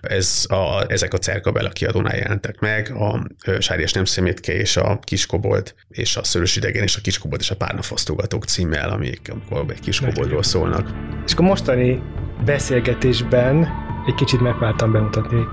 [0.07, 3.27] Ez a, ezek a Cerkabella kiadónál jelentek meg, a
[3.59, 7.55] Sárjes nem szemétke és a Kiskobolt, és a Szörös idegen és a Kiskobolt és a
[7.55, 10.89] Párnafosztogatók címmel, amik amikor egy kiskoboltról szólnak.
[11.25, 12.01] És akkor mostani
[12.45, 13.67] beszélgetésben
[14.07, 15.43] egy kicsit megpróbáltam bemutatni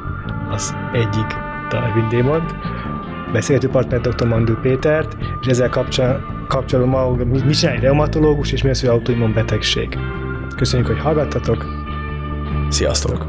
[0.51, 1.27] az egyik
[1.71, 2.55] Darwin démont,
[3.33, 4.27] beszélgető partner dr.
[4.27, 5.69] Mandő Pétert, és ezzel
[6.49, 9.99] kapcsolatban ma mi csinálj reumatológus, és mi az, hogy autoimmun betegség.
[10.57, 11.67] Köszönjük, hogy hallgattatok.
[12.69, 13.27] Sziasztok!